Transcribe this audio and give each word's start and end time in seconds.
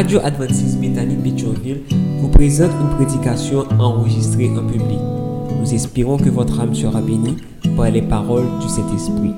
Radio 0.00 0.18
Adventiste 0.24 0.78
Bethany 0.78 1.14
Pétionville 1.16 1.82
vous 2.22 2.28
présente 2.28 2.70
une 2.80 2.88
prédication 2.96 3.66
enregistrée 3.78 4.48
en 4.48 4.66
public. 4.66 4.98
Nous 5.60 5.74
espérons 5.74 6.16
que 6.16 6.30
votre 6.30 6.58
âme 6.58 6.74
sera 6.74 7.02
bénie 7.02 7.36
par 7.76 7.90
les 7.90 8.00
paroles 8.00 8.46
du 8.62 8.66
Saint-Esprit. 8.70 9.34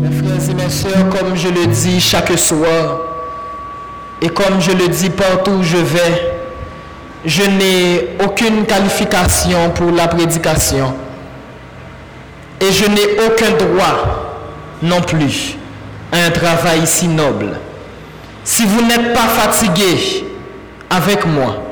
Mes 0.00 0.10
frères 0.10 0.50
et 0.50 0.54
mes 0.54 0.70
sœurs, 0.70 1.08
comme 1.10 1.36
je 1.36 1.50
le 1.50 1.68
dis 1.68 2.00
chaque 2.00 2.36
soir, 2.36 2.98
et 4.20 4.28
comme 4.28 4.60
je 4.60 4.72
le 4.72 4.88
dis 4.88 5.10
partout 5.10 5.52
où 5.52 5.62
je 5.62 5.76
vais, 5.76 6.32
je 7.24 7.44
n'ai 7.44 8.24
aucune 8.24 8.66
qualification 8.66 9.70
pour 9.72 9.92
la 9.92 10.08
prédication. 10.08 10.92
Et 12.60 12.72
je 12.72 12.90
n'ai 12.90 13.24
aucun 13.24 13.52
droit 13.52 14.15
non 14.82 15.00
plus 15.00 15.56
à 16.12 16.18
un 16.26 16.30
travail 16.30 16.86
si 16.86 17.08
noble. 17.08 17.58
Si 18.44 18.64
vous 18.64 18.82
n'êtes 18.82 19.12
pas 19.12 19.28
fatigué 19.28 20.24
avec 20.88 21.26
moi, 21.26 21.62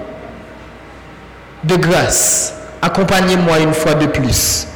de 1.62 1.76
grâce, 1.76 2.54
accompagnez-moi 2.82 3.60
une 3.60 3.72
fois 3.72 3.94
de 3.94 4.06
plus 4.06 4.66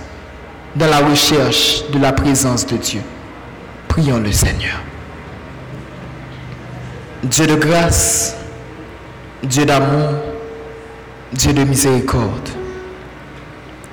dans 0.74 0.86
la 0.86 0.98
recherche 0.98 1.82
de 1.92 1.98
la 1.98 2.12
présence 2.12 2.66
de 2.66 2.76
Dieu. 2.76 3.00
Prions 3.88 4.18
le 4.18 4.32
Seigneur. 4.32 4.80
Dieu 7.22 7.46
de 7.46 7.56
grâce, 7.56 8.36
Dieu 9.42 9.64
d'amour, 9.66 10.10
Dieu 11.32 11.52
de 11.52 11.64
miséricorde. 11.64 12.48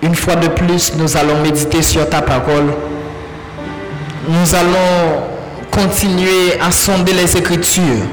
Une 0.02 0.16
fois 0.16 0.36
de 0.36 0.48
plus, 0.48 0.94
nous 0.96 1.18
allons 1.18 1.42
méditer 1.42 1.82
sur 1.82 2.08
ta 2.08 2.22
parole. 2.22 2.74
Nous 4.28 4.56
allons 4.56 5.22
continuer 5.70 6.60
à 6.60 6.72
sonder 6.72 7.14
les 7.14 7.38
Écritures 7.38 8.06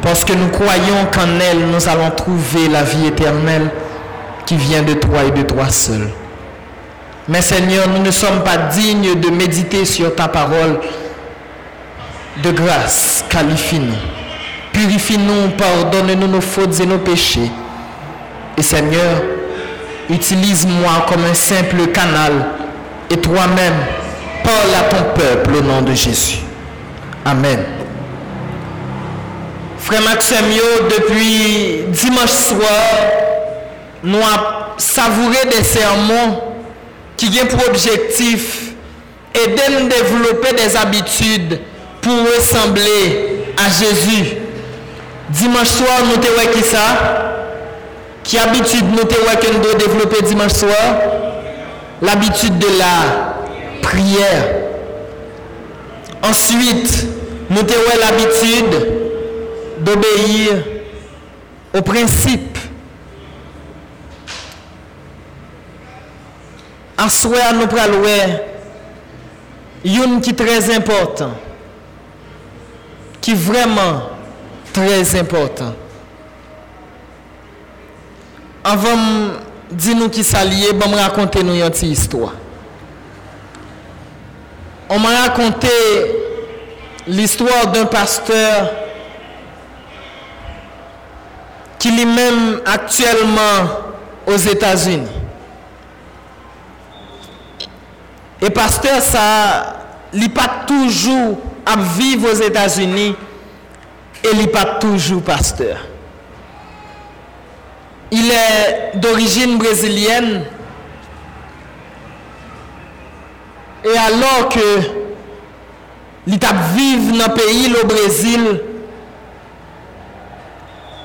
parce 0.00 0.24
que 0.24 0.32
nous 0.34 0.48
croyons 0.48 1.06
qu'en 1.12 1.40
elles, 1.40 1.66
nous 1.66 1.88
allons 1.88 2.10
trouver 2.10 2.68
la 2.68 2.84
vie 2.84 3.06
éternelle 3.06 3.70
qui 4.46 4.56
vient 4.56 4.82
de 4.82 4.94
toi 4.94 5.24
et 5.26 5.32
de 5.32 5.42
toi 5.42 5.68
seul. 5.68 6.10
Mais 7.28 7.42
Seigneur, 7.42 7.88
nous 7.88 8.02
ne 8.02 8.10
sommes 8.12 8.44
pas 8.44 8.56
dignes 8.56 9.18
de 9.18 9.30
méditer 9.30 9.84
sur 9.84 10.14
ta 10.14 10.28
parole. 10.28 10.78
De 12.42 12.50
grâce, 12.52 13.24
qualifie-nous. 13.28 13.94
Purifie-nous, 14.72 15.50
pardonne-nous 15.58 16.28
nos 16.28 16.40
fautes 16.40 16.78
et 16.80 16.86
nos 16.86 16.98
péchés. 16.98 17.50
Et 18.56 18.62
Seigneur, 18.62 19.22
utilise-moi 20.08 21.06
comme 21.08 21.24
un 21.24 21.34
simple 21.34 21.88
canal 21.88 22.32
et 23.10 23.16
toi-même 23.16 23.74
parle 24.42 24.74
à 24.74 24.94
ton 24.94 25.20
peuple 25.20 25.56
au 25.56 25.62
nom 25.62 25.82
de 25.82 25.92
Jésus. 25.94 26.38
Amen. 27.24 27.64
Frère 29.78 30.02
Maxime, 30.02 30.36
depuis 30.90 31.84
dimanche 31.88 32.30
soir, 32.30 32.60
nous 34.04 34.18
avons 34.18 34.42
savouré 34.76 35.38
des 35.50 35.62
sermons 35.62 36.40
qui 37.16 37.40
ont 37.40 37.46
pour 37.46 37.68
objectif 37.68 38.72
aider 39.34 39.62
nous 39.80 39.88
développer 39.88 40.54
des 40.54 40.76
habitudes 40.76 41.60
pour 42.00 42.14
ressembler 42.36 43.44
à 43.56 43.70
Jésus. 43.70 44.36
Dimanche 45.30 45.68
soir, 45.68 46.00
nous 46.04 46.14
avons 46.14 46.52
qui 46.52 46.62
ça? 46.62 47.28
Qui 48.24 48.38
habitude 48.38 48.84
nous 48.92 49.00
avons 49.00 49.40
que 49.40 49.52
nous 49.52 49.78
développer 49.78 50.22
dimanche 50.22 50.52
soir? 50.52 50.72
L'habitude 52.00 52.58
de 52.58 52.66
la 52.78 53.31
prière. 53.92 54.48
Ensuite, 56.22 57.06
nous 57.50 57.58
avons 57.58 58.00
l'habitude 58.00 58.88
d'obéir 59.80 60.64
aux 61.74 61.82
principes. 61.82 62.58
En 66.98 67.08
soi, 67.08 67.52
nous 67.54 67.66
prenons 67.66 68.02
une 69.84 70.20
qui 70.20 70.30
est 70.30 70.34
très 70.34 70.74
important, 70.74 71.32
qui 73.20 73.32
est 73.32 73.34
vraiment 73.34 74.02
très 74.72 75.18
important. 75.18 75.74
Avant 78.64 78.96
de 79.70 79.74
dire 79.74 79.96
nous 79.96 80.08
qui 80.08 80.22
s'allier, 80.22 80.68
je 80.68 80.74
bon, 80.74 80.90
vais 80.90 81.02
raconter 81.02 81.42
nous 81.42 81.54
une 81.54 81.68
petite 81.68 81.90
histoire. 81.90 82.34
On 84.94 84.98
m'a 84.98 85.22
raconté 85.22 85.68
l'histoire 87.06 87.68
d'un 87.68 87.86
pasteur 87.86 88.70
qui 91.78 91.88
est 91.88 92.04
même 92.04 92.60
actuellement 92.66 93.70
aux 94.26 94.36
États-Unis. 94.36 95.08
Et 98.42 98.50
pasteur, 98.50 99.00
ça, 99.00 99.76
n'est 100.12 100.28
pas 100.28 100.64
toujours 100.66 101.38
à 101.64 101.78
vivre 101.98 102.30
aux 102.30 102.42
États-Unis 102.42 103.16
et 104.22 104.28
il 104.30 104.40
n'est 104.40 104.46
pas 104.46 104.76
toujours 104.78 105.22
pasteur. 105.22 105.78
Il 108.10 108.30
est 108.30 108.98
d'origine 108.98 109.56
brésilienne. 109.56 110.44
E 113.82 113.94
alor 113.98 114.46
ke 114.52 114.66
li 116.30 116.38
tap 116.42 116.58
vive 116.76 117.16
nan 117.18 117.32
peyi 117.34 117.72
lo 117.72 117.82
Brezil, 117.90 118.44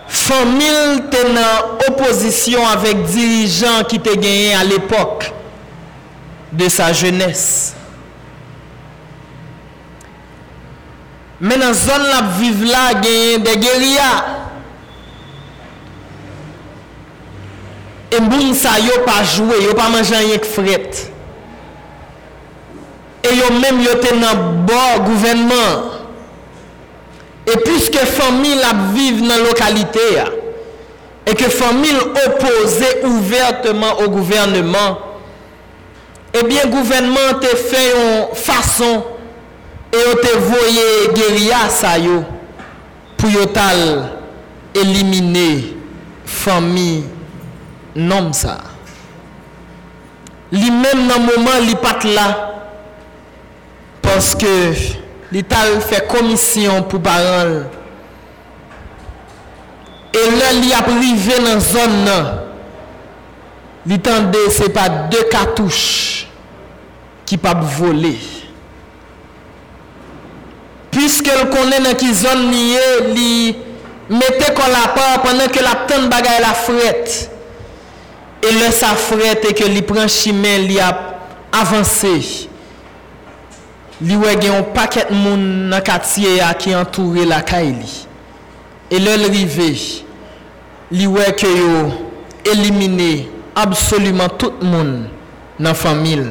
famil 0.08 1.08
te 1.12 1.24
nan 1.34 1.82
oposisyon 1.88 2.68
avek 2.70 3.02
dirijan 3.10 3.88
ki 3.90 3.98
te 4.06 4.14
genyen 4.20 4.60
al 4.60 4.76
epok 4.78 5.26
de 6.54 6.70
sa 6.72 6.92
jenese. 6.94 7.74
Men 11.42 11.62
nan 11.62 11.74
zon 11.78 12.08
la 12.12 12.22
vive 12.38 12.70
la 12.70 12.88
genyen 13.02 13.44
de 13.46 13.58
geria. 13.62 14.10
E 18.14 18.22
mboun 18.24 18.54
sa 18.58 18.78
yo 18.80 19.02
pa 19.06 19.20
jwe, 19.26 19.64
yo 19.66 19.74
pa 19.78 19.90
manjan 19.94 20.30
yek 20.30 20.46
fret. 20.48 21.08
E 23.28 23.36
yo 23.36 23.52
menm 23.52 23.82
yo 23.84 23.98
te 24.00 24.16
nan 24.16 24.66
bo 24.68 24.84
gouvenman. 25.04 25.98
E 27.48 27.56
pwiske 27.64 28.04
famil 28.12 28.64
ap 28.68 28.80
vive 28.96 29.24
nan 29.24 29.44
lokalite 29.48 30.06
ya, 30.14 30.26
e 31.28 31.36
ke 31.36 31.48
famil 31.52 31.96
opose 32.26 32.90
ouvertement 33.08 34.02
ou 34.04 34.12
gouvernement, 34.12 35.04
eh 36.34 36.42
ebyen 36.42 36.72
gouvernement 36.72 37.40
te 37.40 37.54
fe 37.56 37.84
yon 37.88 38.34
fason 38.36 39.00
e 39.96 40.02
yo 40.02 40.18
te 40.20 40.34
voye 40.44 40.88
geria 41.16 41.64
sa 41.72 41.96
yo 42.04 42.20
pou 43.18 43.32
yo 43.32 43.48
tal 43.56 43.80
elimine 44.76 45.48
fami 46.28 47.06
nom 47.96 48.34
sa. 48.36 48.60
Li 50.52 50.68
men 50.72 51.08
nan 51.08 51.24
mouman 51.28 51.64
li 51.64 51.80
pat 51.80 52.04
la 52.12 52.28
Paske 54.08 54.54
li 55.34 55.42
tal 55.44 55.82
fè 55.84 56.06
komisyon 56.08 56.86
pou 56.88 57.04
paran. 57.04 57.58
E 60.16 60.24
lè 60.32 60.54
li 60.62 60.72
ap 60.76 60.88
rive 60.94 61.42
nan 61.44 61.60
zon 61.64 61.98
nan. 62.06 62.30
Li 63.88 64.00
tande 64.04 64.48
se 64.56 64.72
pa 64.74 64.88
de 65.12 65.26
katouche 65.32 66.26
ki 67.28 67.40
pap 67.44 67.62
vole. 67.78 68.16
Piske 70.96 71.36
l 71.36 71.48
konen 71.52 71.84
nan 71.86 71.96
ki 72.00 72.10
zon 72.16 72.48
niye, 72.50 72.86
li 73.12 73.32
mette 74.10 74.54
kon 74.56 74.72
la 74.72 74.88
pa 74.96 75.10
pwennan 75.24 75.52
ke 75.52 75.64
la 75.64 75.76
pten 75.84 76.08
bagay 76.12 76.40
la 76.44 76.56
fret. 76.56 77.18
E 78.40 78.56
lè 78.56 78.72
sa 78.72 78.96
fret 78.98 79.52
e 79.52 79.56
ke 79.58 79.68
li 79.68 79.84
pran 79.86 80.08
chimè 80.12 80.58
li 80.64 80.80
ap 80.84 81.04
avanse. 81.60 82.47
li 84.02 84.18
wè 84.20 84.36
gen 84.38 84.52
yon 84.52 84.68
paket 84.76 85.10
moun 85.14 85.70
nan 85.72 85.82
katye 85.86 86.36
ya 86.38 86.52
ki 86.58 86.76
entoure 86.78 87.26
la 87.26 87.42
kay 87.46 87.72
li. 87.74 87.94
E 88.94 89.00
lè 89.02 89.16
l'rive, 89.20 89.70
li 90.94 91.08
wè 91.10 91.32
ke 91.38 91.50
yo 91.50 91.88
elimine 92.48 93.28
absolument 93.58 94.38
tout 94.40 94.62
moun 94.62 95.08
nan 95.60 95.78
famil. 95.78 96.28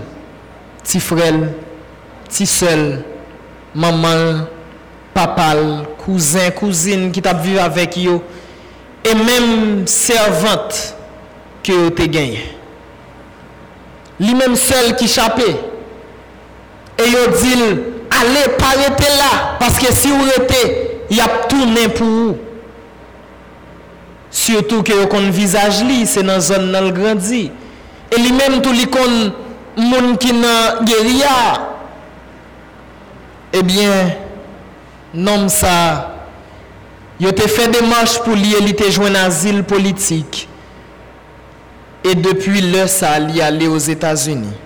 Ti 0.86 1.02
frel, 1.02 1.42
ti 2.30 2.46
sel, 2.46 3.02
mamal, 3.74 4.46
papal, 5.16 5.64
kouzin, 6.04 6.52
kouzin 6.54 7.08
ki 7.12 7.24
tap 7.24 7.42
vive 7.42 7.64
avèk 7.64 7.98
yo. 8.06 8.20
E 9.06 9.14
mèm 9.18 9.86
servant 9.90 10.82
ke 11.66 11.74
yo 11.74 11.90
te 11.94 12.06
genye. 12.10 12.44
Li 14.22 14.32
mèm 14.38 14.54
sel 14.56 14.94
ki 14.96 15.10
chapè. 15.10 15.50
E 16.96 17.06
yo 17.10 17.22
dil, 17.36 17.62
ale 18.16 18.48
parete 18.56 19.08
la, 19.18 19.30
paske 19.60 19.92
si 19.92 20.10
ou 20.14 20.26
rete, 20.30 20.62
yap 21.12 21.46
tourne 21.50 21.86
pou 21.96 22.26
ou. 22.26 22.34
Surtout 24.36 24.84
ke 24.86 24.96
yo 24.96 25.06
kon 25.10 25.30
vizaj 25.32 25.82
li, 25.86 26.02
se 26.08 26.24
nan 26.24 26.42
zon 26.44 26.70
nan 26.72 26.88
l 26.88 26.92
grandi. 26.96 27.46
E 28.12 28.20
li 28.20 28.32
menm 28.34 28.60
tou 28.64 28.74
li 28.76 28.86
kon 28.92 29.14
moun 29.76 30.14
ki 30.20 30.34
nan 30.36 30.84
geria. 30.88 31.36
Eh 33.52 33.60
Ebyen, 33.62 34.12
nom 35.16 35.46
sa, 35.52 35.76
yo 37.22 37.30
te 37.32 37.46
fe 37.48 37.70
demanche 37.72 38.20
pou 38.24 38.36
li 38.36 38.52
elite 38.58 38.90
jwen 38.90 39.16
azil 39.20 39.62
politik. 39.68 40.44
E 42.04 42.12
depi 42.14 42.60
lè 42.68 42.84
sa 42.90 43.16
li 43.22 43.40
ale 43.42 43.70
os 43.72 43.88
Etats-Unis. 43.90 44.65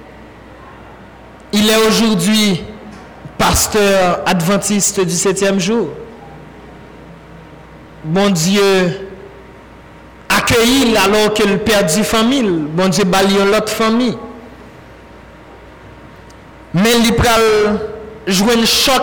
Il 1.52 1.68
est 1.68 1.86
aujourd'hui 1.88 2.62
pasteur 3.38 4.20
adventiste 4.26 5.00
du 5.00 5.14
septième 5.14 5.58
jour. 5.58 5.88
Bon 8.04 8.30
Dieu, 8.30 9.08
accueilli 10.28 10.96
alors 10.96 11.34
qu'il 11.34 11.58
perdit 11.58 12.04
famille. 12.04 12.48
Bon 12.48 12.88
Dieu, 12.88 13.04
bali 13.04 13.34
l'autre 13.50 13.72
famille. 13.72 14.16
Mais 16.72 16.92
il 16.98 18.32
jouer 18.32 18.54
un 18.54 18.64
choc 18.64 19.02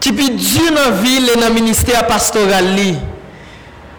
qui 0.00 0.12
peut 0.12 0.30
Dieu 0.34 0.68
dans 0.70 0.90
la 0.90 0.90
ville 0.90 1.30
et 1.34 1.40
dans 1.40 1.48
le 1.48 1.54
ministère 1.54 2.06
pastoral. 2.06 2.76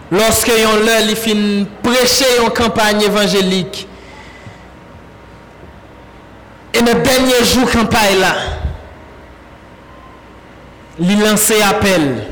Lorsque 0.09 0.53
yon 0.55 0.85
lè 0.87 1.01
li 1.03 1.15
fin 1.19 1.65
prêcher 1.83 2.39
une 2.41 2.49
campagne 2.55 3.01
évangélique. 3.01 3.87
Et 6.77 6.81
le 6.81 6.93
dernier 7.01 7.43
jour 7.43 7.69
campagne 7.71 8.19
là, 8.19 8.35
il 10.99 11.19
lance 11.19 11.51
appel. 11.67 12.23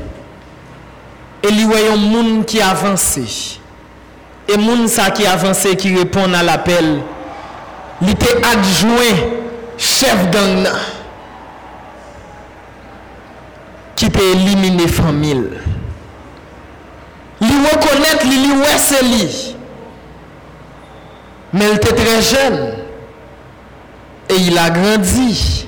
Et 1.42 1.48
il 1.48 1.66
voit 1.66 1.78
un 1.92 1.96
monde 1.96 2.44
qui 2.44 2.60
avance. 2.60 3.18
Et 4.48 4.56
monde 4.56 4.88
ça 4.88 5.10
qui 5.10 5.26
avance 5.26 5.66
qui 5.76 5.96
répond 5.96 6.32
à 6.32 6.44
l'appel, 6.44 7.00
il 8.00 8.10
était 8.10 8.36
adjoint 8.46 9.16
chef 9.76 10.30
gang 10.30 10.68
qui 13.96 14.08
peut 14.08 14.22
éliminer 14.34 14.86
famille. 14.86 15.50
Il 17.40 17.48
reconnaît, 17.48 18.18
il 18.24 18.58
ouais 18.58 18.78
c'est 18.78 19.02
lui. 19.02 19.56
Mais 21.52 21.64
il 21.70 21.76
était 21.76 21.94
très 21.94 22.22
jeune. 22.22 22.85
Et 24.28 24.34
il 24.34 24.58
a 24.58 24.70
grandi. 24.70 25.66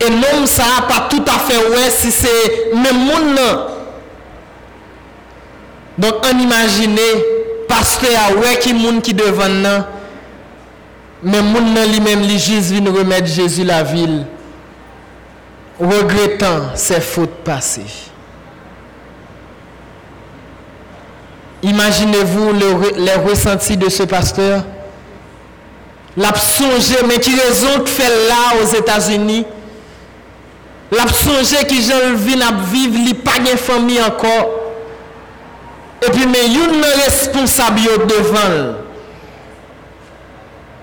Et 0.00 0.10
l'homme, 0.10 0.46
ça 0.46 0.64
n'a 0.64 0.82
pas 0.86 1.08
tout 1.08 1.24
à 1.26 1.38
fait 1.38 1.56
ouais 1.70 1.90
si 1.90 2.12
c'est 2.12 2.72
même. 2.74 3.08
Donc, 5.96 6.14
on 6.24 6.38
imagine, 6.38 6.96
pasteur, 7.66 8.38
ouais 8.38 8.58
qui 8.60 8.72
monde 8.72 9.02
qui 9.02 9.14
devant 9.14 9.48
nous. 9.48 9.84
Mais 11.22 11.42
monde 11.42 11.76
lui-même, 11.90 12.22
lui 12.22 12.38
juste 12.38 12.70
vient 12.70 12.92
remettre 12.92 13.26
Jésus 13.26 13.64
la 13.64 13.82
ville. 13.82 14.24
Regrettant 15.80 16.74
ses 16.74 17.00
fautes 17.00 17.42
passées. 17.44 17.82
Imaginez-vous 21.62 22.52
les 22.96 23.14
ressentis 23.14 23.76
de 23.76 23.88
ce 23.88 24.04
pasteur? 24.04 24.62
L'a 26.16 26.32
mais 27.06 27.18
qui 27.18 27.34
raison 27.38 27.80
que 27.84 27.90
fait 27.90 28.28
là 28.28 28.60
aux 28.62 28.74
États-Unis? 28.74 29.44
L'a 30.90 31.04
qui 31.64 31.82
j'en 31.82 32.14
vis 32.14 32.42
à 32.42 32.52
vivre, 32.72 33.14
pas 33.22 33.38
de 33.38 33.56
famille 33.56 34.00
encore. 34.02 34.50
Et 36.06 36.10
puis, 36.10 36.26
mais 36.26 36.46
une 36.46 36.82
responsable 37.04 38.06
devant. 38.06 38.76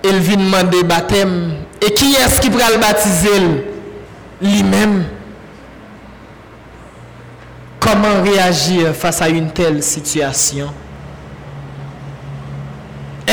Il 0.04 0.20
vient 0.20 0.38
demander 0.38 0.84
baptême. 0.84 1.56
Et 1.82 1.92
qui 1.94 2.14
est-ce 2.14 2.40
qui 2.40 2.50
pourra 2.50 2.70
le 2.70 2.78
baptiser? 2.78 3.66
Lui-même. 4.42 5.06
Comment 7.80 8.22
réagir 8.24 8.94
face 8.94 9.22
à 9.22 9.30
une 9.30 9.52
telle 9.52 9.82
situation? 9.82 10.72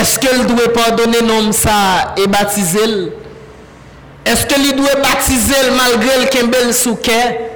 Est-ce 0.03 0.19
qu'elle 0.19 0.45
doit 0.47 0.73
pardonner 0.73 1.23
non 1.23 1.53
ça 1.53 2.13
et 2.17 2.27
baptiser 2.27 3.13
Est-ce 4.27 4.45
qu'il 4.47 4.75
doit 4.75 4.97
baptiser 4.97 5.71
malgré 5.77 6.25
le 6.25 6.27
kembel 6.29 6.75
souquet? 6.75 7.53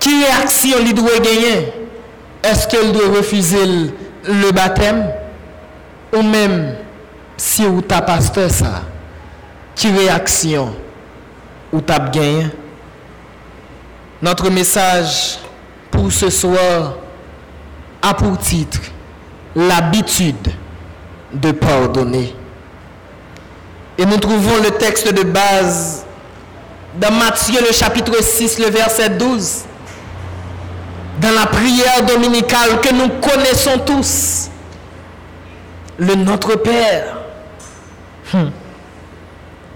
Qui 0.00 0.24
réaction 0.24 0.78
il 0.80 0.94
doit 0.94 1.18
gagner? 1.18 1.74
Est-ce 2.42 2.66
qu'elle 2.66 2.90
doit 2.92 3.18
refuser 3.18 3.66
le 4.26 4.50
baptême? 4.50 5.10
Ou 6.16 6.22
même 6.22 6.74
si 7.36 7.66
ou 7.66 7.82
ta 7.82 8.00
pasteur 8.00 8.50
ça 8.50 8.80
Qui 9.76 9.90
réaction 9.90 10.74
ou 11.70 11.82
t'as 11.82 11.98
gagné 12.08 12.46
notre 14.22 14.48
message 14.48 15.38
pour 15.90 16.10
ce 16.10 16.30
soir 16.30 16.94
a 18.00 18.14
pour 18.14 18.38
titre 18.38 18.80
l'habitude 19.54 20.48
de 21.34 21.52
pardonner. 21.52 22.34
Et 23.98 24.06
nous 24.06 24.16
trouvons 24.18 24.62
le 24.62 24.70
texte 24.72 25.12
de 25.12 25.22
base 25.22 26.04
dans 27.00 27.12
Matthieu 27.12 27.60
le 27.60 27.72
chapitre 27.72 28.22
6, 28.22 28.58
le 28.60 28.66
verset 28.70 29.10
12, 29.10 29.64
dans 31.20 31.30
la 31.32 31.46
prière 31.46 32.04
dominicale 32.06 32.80
que 32.80 32.92
nous 32.92 33.08
connaissons 33.20 33.78
tous, 33.84 34.50
le 35.98 36.14
Notre 36.14 36.56
Père. 36.56 37.18
Hmm. 38.32 38.48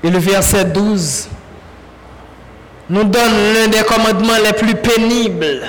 Et 0.03 0.11
le 0.11 0.19
verset 0.19 0.65
12 0.65 1.29
nous 2.91 3.05
donne 3.05 3.33
l'un 3.55 3.69
des 3.69 3.83
commandements 3.83 4.39
les 4.45 4.53
plus 4.53 4.75
pénibles. 4.75 5.63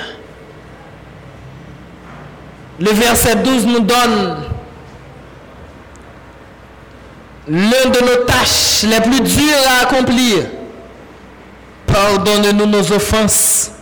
Le 2.80 2.90
verset 2.92 3.36
12 3.36 3.66
nous 3.66 3.80
donne 3.80 4.49
l'un 7.50 7.90
de 7.90 8.00
nos 8.00 8.24
tâches 8.24 8.84
les 8.84 9.00
plus 9.00 9.20
dures 9.20 9.66
à 9.68 9.82
accomplir. 9.82 10.44
Pardonne-nous 11.86 12.66
nos 12.66 12.92
offenses 12.92 13.72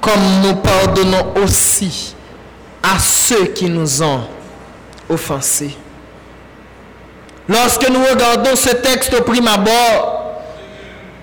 comme 0.00 0.20
nous 0.44 0.54
pardonnons 0.54 1.34
aussi 1.42 2.14
à 2.80 2.98
ceux 3.00 3.46
qui 3.46 3.68
nous 3.68 4.02
ont 4.04 4.20
offensés. 5.08 5.76
Lorsque 7.48 7.88
nous 7.88 8.04
regardons 8.04 8.54
ce 8.54 8.70
texte 8.76 9.12
au 9.14 9.22
prime 9.22 9.48
abord, 9.48 10.14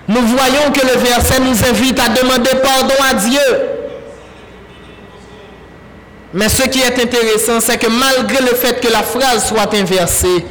nous 0.10 0.22
voyons 0.22 0.72
que 0.74 0.86
le 0.86 1.00
verset 1.00 1.40
nous 1.40 1.64
invite 1.66 2.00
à 2.00 2.10
demander 2.10 2.52
pardon 2.62 2.96
à 3.10 3.14
Dieu. 3.14 3.40
Mais 6.34 6.50
ce 6.50 6.64
qui 6.64 6.82
est 6.82 7.02
intéressant, 7.02 7.62
c'est 7.62 7.78
que 7.78 7.88
malgré 7.88 8.42
le 8.42 8.54
fait 8.54 8.82
que 8.82 8.92
la 8.92 9.02
phrase 9.04 9.48
soit 9.48 9.74
inversée, 9.74 10.46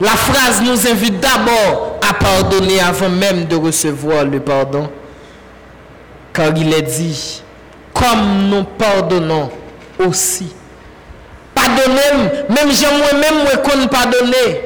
la 0.00 0.10
phrase 0.10 0.60
nous 0.62 0.86
invite 0.88 1.20
d'abord 1.20 1.98
à 2.08 2.12
pardonner 2.14 2.80
avant 2.80 3.08
même 3.08 3.46
de 3.46 3.56
recevoir 3.56 4.24
le 4.24 4.40
pardon. 4.40 4.90
Car 6.32 6.52
il 6.56 6.72
est 6.74 6.82
dit, 6.82 7.42
comme 7.94 8.48
nous 8.50 8.64
pardonnons 8.64 9.50
aussi. 9.98 10.52
Pardonnez, 11.54 12.30
même 12.50 12.70
j'aimerais 12.70 13.14
même 13.14 13.42
moi 13.44 13.56
qu'on 13.56 13.86
pardonner. 13.88 14.60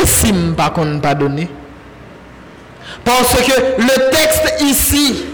Et 0.00 0.06
si 0.06 0.28
je 0.28 0.32
ne 0.32 0.52
pas 0.52 0.70
pardonner 1.02 1.48
Parce 3.04 3.34
que 3.42 3.52
le 3.78 4.10
texte 4.10 4.62
ici 4.62 5.24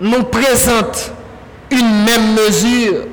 nous 0.00 0.24
présente 0.24 1.12
une 1.70 2.04
même 2.04 2.34
mesure. 2.34 3.04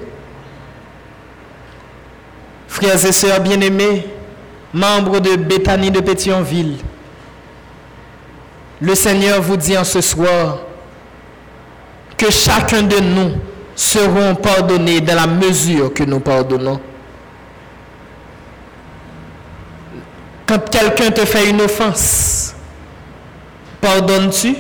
Frères 2.78 3.04
et 3.06 3.12
sœurs 3.12 3.40
bien-aimés, 3.40 4.06
membres 4.72 5.20
de 5.20 5.36
Béthanie 5.36 5.90
de 5.90 6.00
Pétionville, 6.00 6.76
le 8.80 8.94
Seigneur 8.94 9.42
vous 9.42 9.58
dit 9.58 9.76
en 9.76 9.84
ce 9.84 10.00
soir 10.00 10.60
que 12.16 12.30
chacun 12.30 12.84
de 12.84 13.00
nous 13.00 13.32
seront 13.76 14.36
pardonnés 14.36 15.02
dans 15.02 15.16
la 15.16 15.26
mesure 15.26 15.92
que 15.92 16.04
nous 16.04 16.20
pardonnons. 16.20 16.80
Quand 20.46 20.70
quelqu'un 20.70 21.10
te 21.10 21.26
fait 21.26 21.50
une 21.50 21.62
offense, 21.62 22.54
pardonnes-tu 23.82 24.56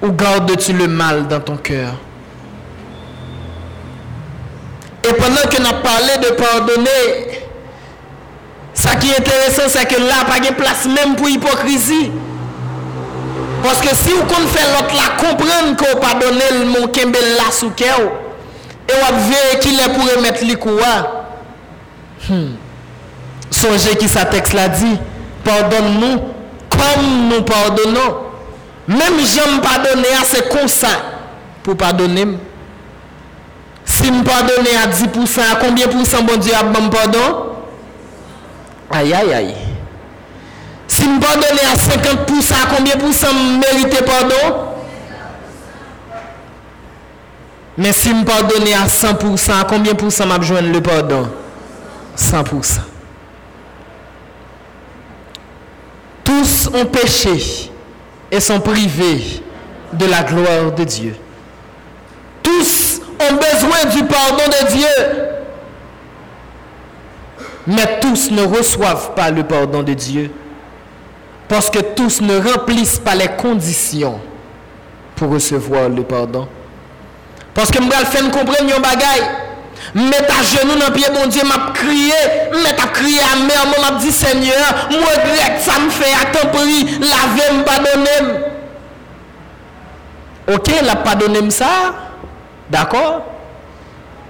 ou 0.00 0.10
gardes-tu 0.12 0.72
le 0.72 0.88
mal 0.88 1.28
dans 1.28 1.40
ton 1.40 1.58
cœur? 1.58 1.92
Et 5.10 5.12
pendant 5.14 5.42
que 5.42 5.60
nous 5.60 5.82
parlé 5.82 6.16
de 6.22 6.34
pardonner, 6.34 7.42
ça 8.72 8.94
qui 8.94 9.10
est 9.10 9.18
intéressant, 9.18 9.62
c'est 9.68 9.86
que 9.86 10.00
là, 10.00 10.24
pas 10.28 10.38
de 10.38 10.54
place 10.54 10.86
même 10.86 11.16
pour 11.16 11.28
hypocrisie. 11.28 12.12
Parce 13.62 13.80
que 13.80 13.94
si 13.94 14.10
vous 14.10 14.24
faire 14.48 14.68
l'autre 14.74 14.94
là, 14.94 15.16
comprendre 15.18 15.76
qu'on 15.76 15.98
pas 15.98 16.14
donné 16.14 16.42
le 16.60 16.64
mot 16.66 16.88
kembel 16.88 17.36
là 17.36 17.50
sous 17.50 17.72
et 18.90 18.92
vous 19.12 19.34
avez 19.34 19.58
qu'il 19.60 19.78
est 19.78 19.88
pour 19.92 20.16
remettre 20.16 20.44
les 20.44 20.56
coups. 20.56 20.82
Hmm. 22.28 22.54
Songez 23.50 23.96
qui 23.96 24.08
sa 24.08 24.24
texte 24.24 24.52
l'a 24.54 24.68
dit. 24.68 24.98
Pardonne-nous 25.44 26.18
comme 26.70 27.28
nous 27.28 27.42
pardonnons. 27.42 28.16
Même 28.88 29.18
j'aime 29.24 29.60
pardonner, 29.60 30.08
c'est 30.24 30.48
comme 30.48 30.68
ça 30.68 30.88
pour 31.62 31.76
pardonner. 31.76 32.26
Si 34.00 34.06
je 34.06 34.22
pardonne 34.22 34.66
à 34.82 34.86
10%, 34.86 35.40
à 35.40 35.56
combien 35.56 35.86
de 35.86 35.92
pourcents 35.92 36.22
bon 36.22 36.38
Dieu 36.38 36.54
a 36.54 36.62
bon 36.62 36.88
pardon? 36.88 37.50
Aïe, 38.90 39.12
aïe, 39.12 39.34
aïe. 39.34 39.54
Si 40.88 41.02
je 41.02 41.20
pardonne 41.20 41.58
à 41.70 41.74
50%, 41.76 42.52
à 42.54 42.74
combien 42.74 42.94
de 42.94 43.00
pourcents 43.00 43.28
mérite 43.34 44.04
pardon? 44.04 44.68
Mais 47.76 47.92
si 47.92 48.08
je 48.08 48.24
pardonne 48.24 48.62
à 48.72 48.86
100%, 48.86 49.60
à 49.60 49.64
combien 49.64 49.92
de 49.92 49.98
pourcents 49.98 50.26
m'a 50.26 50.38
besoin 50.38 50.62
le 50.62 50.80
pardon? 50.80 51.28
100%. 52.16 52.80
Tous 56.24 56.70
ont 56.72 56.86
péché 56.86 57.70
et 58.30 58.40
sont 58.40 58.60
privés 58.60 59.42
de 59.92 60.06
la 60.06 60.22
gloire 60.22 60.72
de 60.72 60.84
Dieu. 60.84 61.14
Tous 62.42 63.00
ont 63.20 63.34
besoin 63.34 63.84
du 63.94 63.99
pardon 64.10 64.44
de 64.46 64.72
Dieu. 64.72 65.30
Mais 67.66 68.00
tous 68.00 68.30
ne 68.30 68.44
reçoivent 68.44 69.14
pas 69.14 69.30
le 69.30 69.44
pardon 69.44 69.82
de 69.82 69.94
Dieu. 69.94 70.30
Parce 71.48 71.68
que 71.70 71.80
tous 71.80 72.20
ne 72.20 72.38
remplissent 72.38 72.98
pas 72.98 73.14
les 73.14 73.28
conditions 73.28 74.20
pour 75.16 75.30
recevoir 75.30 75.88
le 75.88 76.02
pardon. 76.02 76.48
Parce 77.54 77.70
que 77.70 77.82
je 77.82 77.88
vais 77.88 78.04
faire 78.06 78.22
comprendre 78.30 78.72
un 78.76 78.80
bagaille. 78.80 79.28
Mettre 79.94 80.38
à 80.38 80.42
genoux 80.42 80.78
dans 80.78 80.86
le 80.86 80.92
pied 80.92 81.06
mon 81.12 81.26
Dieu, 81.26 81.42
m'a 81.44 81.72
crié, 81.72 82.12
mettre 82.62 82.84
à 82.84 82.88
crier 82.88 83.18
à 83.20 83.36
mère, 83.36 83.66
m'a 83.66 83.98
dit 83.98 84.12
Seigneur, 84.12 84.88
moi 84.90 85.00
regrette, 85.00 85.60
ça 85.60 85.80
me 85.80 85.90
fait 85.90 86.12
à 86.12 86.26
temps 86.26 86.48
pris, 86.48 86.84
laver, 87.00 87.64
pardonner. 87.64 88.40
Ok, 90.52 90.70
la 90.84 90.96
pardonner 90.96 91.50
ça. 91.50 91.66
D'accord 92.68 93.29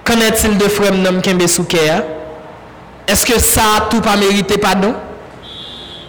Qu'en 0.03 0.19
est-il 0.19 0.57
de 0.57 0.67
frère 0.67 0.91
Kembe 1.21 1.43
hein? 1.43 2.03
Est-ce 3.07 3.25
que 3.25 3.39
ça 3.39 3.87
tout 3.89 4.01
pas 4.01 4.15
mérité 4.15 4.57
pardon? 4.57 4.93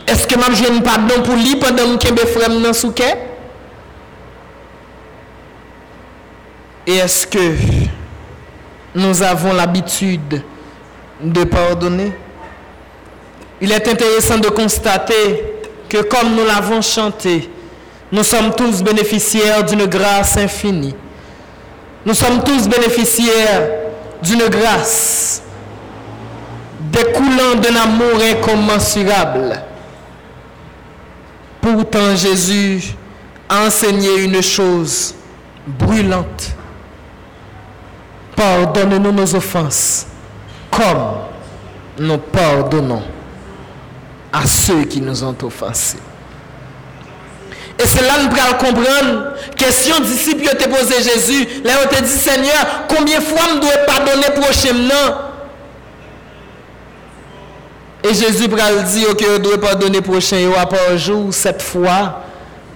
Est-ce 0.06 0.26
que 0.26 0.34
je 0.34 0.72
un 0.72 0.80
pardon 0.80 1.22
pour 1.22 1.34
lui 1.34 1.56
pendant 1.56 1.96
Kembe 1.98 2.20
frère 2.20 2.48
nan 2.50 2.72
souke? 2.72 3.02
Et 6.86 6.96
est-ce 6.96 7.26
que 7.26 7.54
nous 8.94 9.22
avons 9.22 9.52
l'habitude 9.52 10.42
de 11.20 11.44
pardonner? 11.44 12.12
Il 13.60 13.70
est 13.70 13.86
intéressant 13.88 14.38
de 14.38 14.48
constater 14.48 15.44
que 15.88 16.02
comme 16.02 16.34
nous 16.34 16.44
l'avons 16.44 16.82
chanté, 16.82 17.48
nous 18.10 18.24
sommes 18.24 18.52
tous 18.54 18.82
bénéficiaires 18.82 19.62
d'une 19.64 19.86
grâce 19.86 20.36
infinie. 20.36 20.94
Nous 22.04 22.14
sommes 22.14 22.42
tous 22.42 22.68
bénéficiaires 22.68 23.81
d'une 24.22 24.48
grâce 24.48 25.42
découlant 26.90 27.54
d'un 27.60 27.76
amour 27.76 28.20
incommensurable. 28.22 29.62
Pourtant, 31.60 32.14
Jésus 32.16 32.94
a 33.48 33.66
enseigné 33.66 34.24
une 34.24 34.42
chose 34.42 35.14
brûlante. 35.66 36.52
Pardonne-nous 38.34 39.12
nos 39.12 39.34
offenses, 39.34 40.06
comme 40.70 41.18
nous 41.98 42.18
pardonnons 42.18 43.02
à 44.32 44.46
ceux 44.46 44.84
qui 44.84 45.00
nous 45.00 45.22
ont 45.22 45.36
offensés. 45.42 45.98
Et 47.78 47.86
c'est 47.86 48.02
là 48.02 48.14
que 48.14 48.22
nous 48.22 48.28
pouvons 48.28 48.58
comprendre. 48.58 49.32
Question 49.56 50.00
disciple 50.00 50.44
te 50.56 50.68
posé 50.68 51.02
Jésus. 51.02 51.46
Là, 51.64 51.74
on 51.84 51.88
te 51.94 52.02
dit, 52.02 52.10
Seigneur, 52.10 52.86
combien 52.88 53.18
de 53.18 53.24
fois 53.24 53.42
je 53.54 53.60
dois 53.60 53.86
konen 54.12 54.34
prochem 54.36 54.86
nan. 54.86 55.20
E 58.02 58.12
Jezu 58.18 58.48
pral 58.50 58.82
di 58.84 59.04
yo 59.06 59.14
ki 59.16 59.28
yo 59.28 59.38
dwe 59.42 59.58
pardonne 59.62 60.02
prochem 60.04 60.42
yo 60.44 60.56
apan 60.58 60.96
jou 60.96 61.32
7 61.34 61.62
fwa, 61.64 61.98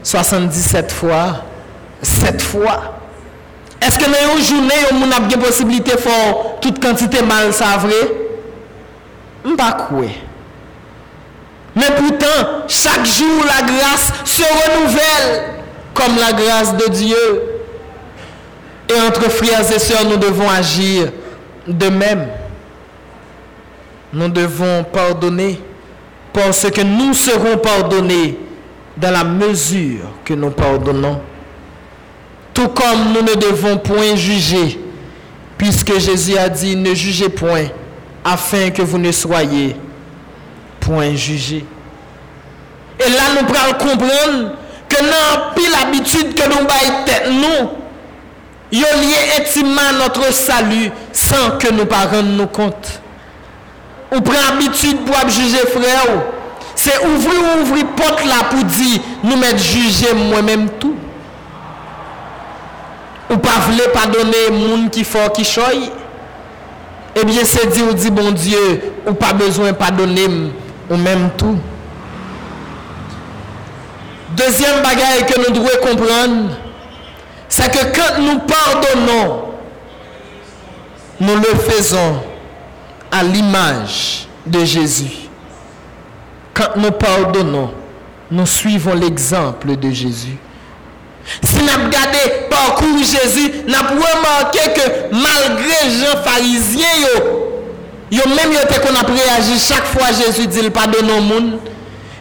77 0.06 0.94
fwa, 0.94 1.22
7 2.02 2.44
fwa. 2.44 2.76
Eske 3.82 4.08
nan 4.08 4.30
yo 4.30 4.38
jounen 4.40 4.86
yo 4.86 4.94
moun 4.96 5.16
ap 5.16 5.26
gen 5.30 5.42
posibilite 5.42 5.98
fò 6.00 6.14
tout 6.64 6.78
kantite 6.82 7.24
mal 7.26 7.52
sa 7.56 7.74
vre? 7.82 7.98
Mpa 9.46 9.72
kwe. 9.86 10.14
Men 11.76 11.92
poutan, 11.98 12.62
chak 12.72 13.04
jou 13.04 13.44
la 13.44 13.60
grâs 13.66 14.08
se 14.24 14.46
renouvelle 14.62 15.36
kom 15.96 16.16
la 16.22 16.32
grâs 16.32 16.72
de 16.78 16.88
Diyo. 16.94 17.26
Et 18.88 19.00
entre 19.00 19.28
frères 19.30 19.70
et 19.72 19.78
sœurs, 19.80 20.04
nous 20.04 20.16
devons 20.16 20.48
agir 20.48 21.10
de 21.66 21.88
même. 21.88 22.28
Nous 24.12 24.28
devons 24.28 24.84
pardonner 24.84 25.60
parce 26.32 26.70
que 26.70 26.82
nous 26.82 27.14
serons 27.14 27.58
pardonnés 27.58 28.38
dans 28.96 29.10
la 29.10 29.24
mesure 29.24 30.04
que 30.24 30.34
nous 30.34 30.50
pardonnons. 30.50 31.20
Tout 32.54 32.68
comme 32.68 33.12
nous 33.12 33.22
ne 33.22 33.34
devons 33.34 33.76
point 33.78 34.16
juger, 34.16 34.78
puisque 35.58 35.98
Jésus 35.98 36.36
a 36.38 36.48
dit, 36.48 36.76
ne 36.76 36.94
jugez 36.94 37.28
point, 37.28 37.66
afin 38.24 38.70
que 38.70 38.82
vous 38.82 38.98
ne 38.98 39.12
soyez 39.12 39.76
point 40.80 41.14
jugé. 41.14 41.64
Et 42.98 43.10
là, 43.10 43.22
nous 43.38 43.46
prenons 43.46 43.72
comprendre 43.78 44.52
que 44.88 45.02
nous 45.02 45.54
plus 45.54 45.70
l'habitude 45.70 46.34
que 46.34 46.48
nous 46.48 46.66
baillons 46.66 47.04
tête 47.04 47.28
nous. 47.30 47.85
yo 48.72 48.86
lié 49.00 49.40
intimement 49.40 49.92
notre 49.98 50.32
salut 50.32 50.90
sans 51.12 51.58
que 51.58 51.68
nous 51.70 51.84
ne 51.84 52.36
nous 52.36 52.46
compte. 52.46 53.00
Ou 54.14 54.20
prend 54.20 54.54
habitude 54.54 54.98
pour 55.04 55.28
juger 55.28 55.58
frère. 55.58 56.22
C'est 56.74 57.04
ouvrir 57.04 57.40
ou 57.40 57.62
ouvrir 57.62 57.86
porte 57.96 58.24
là 58.24 58.44
pour 58.50 58.62
dire 58.64 59.00
nous 59.24 59.36
mettre 59.36 59.58
juger 59.58 60.12
moi-même 60.14 60.68
tout. 60.78 60.94
Ou 63.30 63.36
pas 63.38 63.58
voulez 63.66 63.88
pardonner 63.92 64.50
monde 64.52 64.90
qui 64.90 65.02
fort 65.02 65.32
qui 65.32 65.44
choy. 65.44 65.90
Eh 67.16 67.24
bien 67.24 67.44
c'est 67.44 67.66
dire 67.72 67.88
ou 67.88 67.94
dit 67.94 68.10
bon 68.10 68.30
Dieu, 68.30 68.92
ou 69.06 69.14
pas 69.14 69.32
besoin 69.32 69.72
pardonner 69.72 70.28
ou 70.90 70.96
même 70.96 71.30
tout. 71.36 71.58
Deuxième 74.36 74.82
bagaille 74.82 75.24
que 75.26 75.38
nous 75.38 75.54
devons 75.54 75.78
comprendre, 75.80 76.50
c'est 77.48 77.70
que 77.70 77.96
quand 77.96 78.20
nous 78.20 78.38
pardonnons, 78.40 79.44
nous 81.20 81.36
le 81.36 81.58
faisons 81.58 82.20
à 83.10 83.22
l'image 83.22 84.26
de 84.44 84.64
Jésus. 84.64 85.28
Quand 86.52 86.76
nous 86.76 86.90
pardonnons, 86.90 87.70
nous 88.30 88.46
suivons 88.46 88.94
l'exemple 88.94 89.76
de 89.76 89.90
Jésus. 89.90 90.36
Si 91.42 91.56
nous 91.56 91.84
regardons 91.84 92.18
parcours 92.50 92.98
Jésus, 92.98 93.52
nous 93.66 93.74
avons 93.74 93.94
remarqué 93.94 94.60
que 94.74 95.14
malgré 95.14 95.84
les 95.84 95.90
gens 95.90 96.22
pharisiens, 96.24 96.86
Yo 98.10 98.22
même 98.28 98.52
yo 98.52 98.60
te 98.68 98.78
qu'on 98.78 98.94
a 98.94 99.02
réagi 99.02 99.58
chaque 99.58 99.86
fois 99.86 100.12
Jésus 100.12 100.46
dit 100.46 100.70
pardonne 100.70 101.10
au 101.10 101.20
monde. 101.20 101.58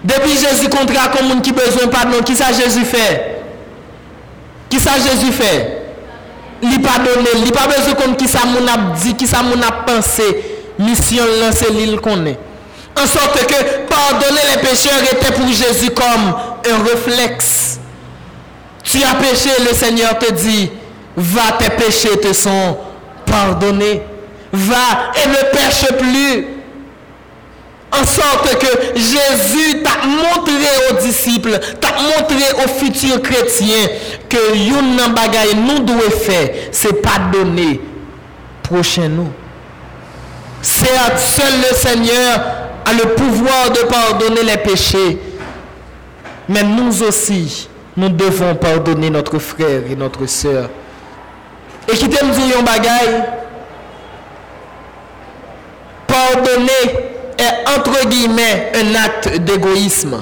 Depuis 0.04 0.32
Jésus 0.38 0.68
contrat 0.68 1.10
comme 1.10 1.28
monde 1.28 1.42
qui 1.42 1.52
besoin 1.52 1.88
pardon, 1.88 2.22
qui 2.24 2.36
ça 2.36 2.52
Jésus 2.52 2.84
fait? 2.84 3.35
Qui 4.76 4.82
ça 4.82 4.96
Jésus 4.96 5.32
fait? 5.32 5.84
Il 6.62 6.82
pardonne, 6.82 7.26
il 7.46 7.50
pas 7.54 7.66
besoin 7.66 7.94
comme 7.94 8.18
qui 8.18 8.28
ça 8.28 8.40
mon 8.46 8.68
a 8.68 8.94
dit, 9.02 9.16
qui 9.16 9.26
ça 9.26 9.42
mon 9.42 9.62
a 9.62 9.72
pensé. 9.72 10.24
Mission 10.78 11.24
là 11.40 11.54
c'est 11.54 11.70
l'île 11.70 12.02
qu'on 12.02 12.26
est. 12.26 12.38
En 13.02 13.08
sorte 13.08 13.46
que 13.46 13.86
pardonner 13.88 14.42
les 14.52 14.68
pécheurs 14.68 15.02
était 15.02 15.32
pour 15.32 15.48
Jésus 15.48 15.92
comme 15.92 16.36
un 16.70 16.84
réflexe. 16.84 17.80
Tu 18.84 19.02
as 19.02 19.14
péché, 19.16 19.50
le 19.66 19.74
Seigneur 19.74 20.20
te 20.20 20.34
dit, 20.34 20.70
va 21.16 21.54
tes 21.58 21.70
péchés 21.70 22.20
te 22.20 22.34
sont 22.34 22.78
pardonnés 23.26 24.02
va 24.52 25.14
et 25.24 25.28
ne 25.30 25.58
pêche 25.58 25.86
plus. 25.98 26.48
En 28.00 28.06
sorte 28.06 28.58
que 28.60 29.00
Jésus 29.00 29.84
t'a 29.84 30.06
montré 30.08 30.54
aux 30.90 31.02
disciples, 31.02 31.60
t'a 31.80 31.94
montré 32.02 32.44
aux 32.64 32.68
futurs 32.68 33.22
chrétiens 33.22 33.88
que 34.28 34.58
yon 34.58 35.10
bagay 35.14 35.54
nous 35.56 35.80
devons 35.84 36.10
faire, 36.10 36.50
c'est 36.72 37.02
pas 37.02 37.20
donner 37.32 37.80
prochain 38.64 39.08
nous. 39.08 39.32
C'est 40.62 40.88
seul 41.18 41.54
le 41.70 41.76
Seigneur 41.76 42.42
a 42.86 42.94
le 42.94 43.14
pouvoir 43.14 43.70
de 43.72 43.80
pardonner 43.88 44.44
les 44.44 44.58
péchés. 44.58 45.20
Mais 46.50 46.64
nous 46.64 47.04
aussi, 47.04 47.70
nous 47.96 48.10
devons 48.10 48.56
pardonner 48.56 49.10
notre 49.10 49.40
frère 49.40 49.82
et 49.90 49.96
notre 49.96 50.26
sœur. 50.26 50.70
Et 51.88 51.94
qui 51.94 52.10
t'aime 52.10 52.32
dire 52.32 52.60
un 52.60 52.64
bagaille, 52.64 53.24
pardonner 56.08 57.05
c'est 57.56 57.80
entre 57.80 58.08
guillemets 58.08 58.72
un 58.76 58.96
acte 58.96 59.38
d'égoïsme. 59.40 60.22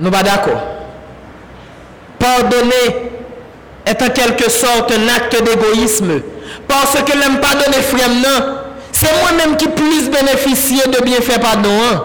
Nous 0.00 0.10
pas 0.10 0.22
d'accord. 0.22 0.62
Pardonner 2.18 3.10
est 3.84 4.02
en 4.02 4.08
quelque 4.08 4.50
sorte 4.50 4.92
un 4.92 5.08
acte 5.14 5.42
d'égoïsme. 5.42 6.20
Parce 6.68 7.02
que 7.02 7.18
l'aime 7.18 7.40
pas 7.40 7.54
donner 7.54 7.82
frère, 7.82 8.08
non. 8.08 8.56
C'est 8.92 9.12
moi-même 9.20 9.56
qui 9.56 9.68
plus 9.68 10.08
bénéficier 10.10 10.82
de 10.86 11.02
bienfaits 11.04 11.40
pardon. 11.40 11.70
Hein? 11.70 12.02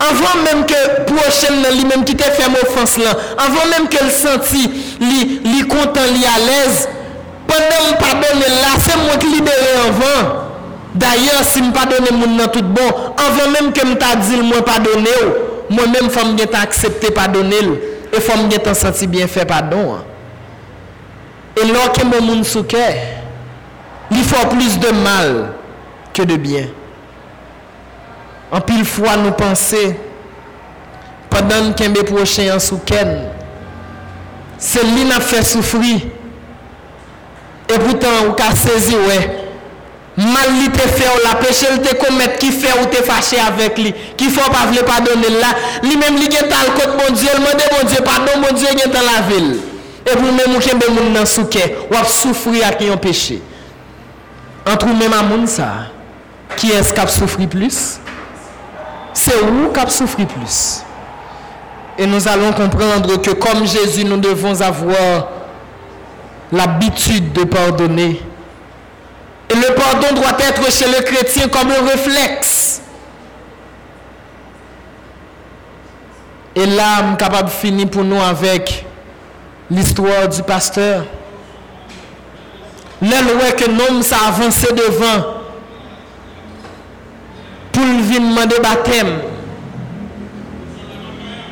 Avant 0.00 0.42
même 0.44 0.64
que 0.64 1.12
prochaine 1.12 1.60
lui-même 1.76 2.04
qui 2.04 2.14
t'a 2.14 2.30
fait 2.30 2.44
offense 2.44 2.98
là, 2.98 3.10
avant 3.36 3.66
même 3.70 3.88
qu'elle 3.88 4.12
senti 4.12 4.70
lui 5.00 5.66
content, 5.66 6.00
lui 6.14 6.24
à 6.24 6.38
l'aise, 6.38 6.88
pendant 7.48 7.90
me 7.90 7.98
pardonner 7.98 8.48
là, 8.48 8.78
c'est 8.78 8.96
moi 8.96 9.16
qui 9.18 9.26
libérer 9.26 9.56
avant. 9.88 10.47
D'ailleurs, 10.98 11.44
si 11.44 11.62
je 11.62 11.70
pardonne 11.70 12.04
donné 12.10 12.26
mon 12.26 12.48
tout 12.48 12.60
bon, 12.62 12.88
avant 13.16 13.50
même 13.52 13.72
que 13.72 13.86
je 13.86 13.94
t'ai 13.94 14.16
dit, 14.16 14.42
moi 14.42 14.64
pas 14.64 14.80
donné, 14.80 15.10
moi-même, 15.70 16.10
femme 16.10 16.34
bien 16.34 16.46
accepté 16.60 17.12
pardonner 17.12 17.56
et 18.12 18.20
femme 18.20 18.48
bien 18.48 18.74
senti 18.74 19.06
bien 19.06 19.28
fait 19.28 19.44
pardon. 19.44 19.98
Et 21.56 21.66
lorsque 21.68 22.04
mon 22.04 22.20
monde 22.20 22.44
souquet, 22.44 22.96
il 24.10 24.24
faut 24.24 24.46
plus 24.48 24.78
de 24.80 24.90
mal 24.90 25.52
que 26.12 26.22
de 26.22 26.36
bien. 26.36 26.66
En 28.50 28.60
pile 28.60 28.84
fois, 28.84 29.16
nous 29.22 29.30
pensons, 29.30 29.94
pendant 31.30 31.72
qu'un 31.76 31.90
mes 31.90 32.02
prochain 32.02 32.56
en 32.56 32.58
souken, 32.58 33.28
c'est 34.58 34.82
lui 34.82 35.04
qui 35.04 35.12
a 35.12 35.20
fait 35.20 35.44
souffrir. 35.44 36.00
Et 37.68 37.78
pourtant, 37.78 38.08
on 38.26 38.32
a 38.32 38.56
saisi, 38.56 38.96
ouais. 38.96 39.37
Mal 40.18 40.50
li 40.58 40.68
te 40.70 40.80
fait, 40.80 41.06
ou 41.14 41.28
la 41.28 41.36
péché 41.36 41.66
te 41.80 41.94
commettre, 41.94 42.38
qui 42.38 42.50
fait 42.50 42.76
ou 42.82 42.86
te 42.86 42.96
fâché 42.96 43.38
avec 43.38 43.78
lui, 43.78 43.94
qui 44.16 44.28
faut 44.30 44.50
pas 44.50 44.66
vouloir 44.66 44.84
pardonner 44.84 45.30
là. 45.40 45.54
Lui 45.80 45.96
qui 46.28 46.36
est 46.36 46.48
dans 46.48 46.56
le 46.66 46.74
côté 46.74 46.88
bon 46.98 47.14
Dieu, 47.14 47.28
demande 47.34 47.62
bon 47.70 47.86
Dieu, 47.86 47.98
pardon, 48.04 48.32
bon 48.42 48.52
Dieu, 48.52 48.66
est 48.66 48.88
dans 48.88 49.00
la 49.00 49.20
ville. 49.28 49.60
Et 50.10 50.16
vous-même, 50.16 50.58
qui 50.58 50.70
êtes 50.70 50.78
dans 50.78 51.20
le 51.20 51.24
souquet, 51.24 51.78
ou 51.88 51.94
a 51.94 52.02
souffrir 52.04 52.76
qui 52.76 52.90
ont 52.90 52.96
péché. 52.96 53.40
Entre 54.66 54.86
à 54.86 55.22
moun 55.22 55.46
qui 56.56 56.72
est-ce 56.72 56.92
qui 56.92 57.46
plus? 57.46 58.00
C'est 59.14 59.38
vous 59.38 59.70
qui 59.72 59.80
a 59.80 60.26
plus. 60.26 60.82
Et 61.96 62.06
nous 62.06 62.26
allons 62.26 62.52
comprendre 62.52 63.22
que 63.22 63.30
comme 63.30 63.64
Jésus, 63.66 64.04
nous 64.04 64.16
devons 64.16 64.60
avoir 64.60 65.28
l'habitude 66.50 67.32
de 67.32 67.44
pardonner 67.44 68.20
le 69.58 69.74
pardon 69.74 70.14
doit 70.14 70.36
être 70.40 70.70
chez 70.72 70.86
le 70.86 71.02
chrétien 71.02 71.48
comme 71.48 71.70
un 71.70 71.86
réflexe. 71.86 72.82
Et 76.54 76.66
là, 76.66 77.02
je 77.02 77.06
suis 77.08 77.16
capable 77.16 77.48
de 77.48 77.54
finir 77.54 77.88
pour 77.88 78.04
nous 78.04 78.20
avec 78.20 78.84
l'histoire 79.70 80.28
du 80.28 80.42
pasteur. 80.42 81.04
Là, 83.00 83.18
que 83.56 83.64
l'homme 83.70 84.02
s'est 84.02 84.16
avancé 84.16 84.66
devant 84.72 85.34
pour 87.70 87.84
venir 87.84 88.20
demander 88.20 88.58
baptême. 88.60 89.20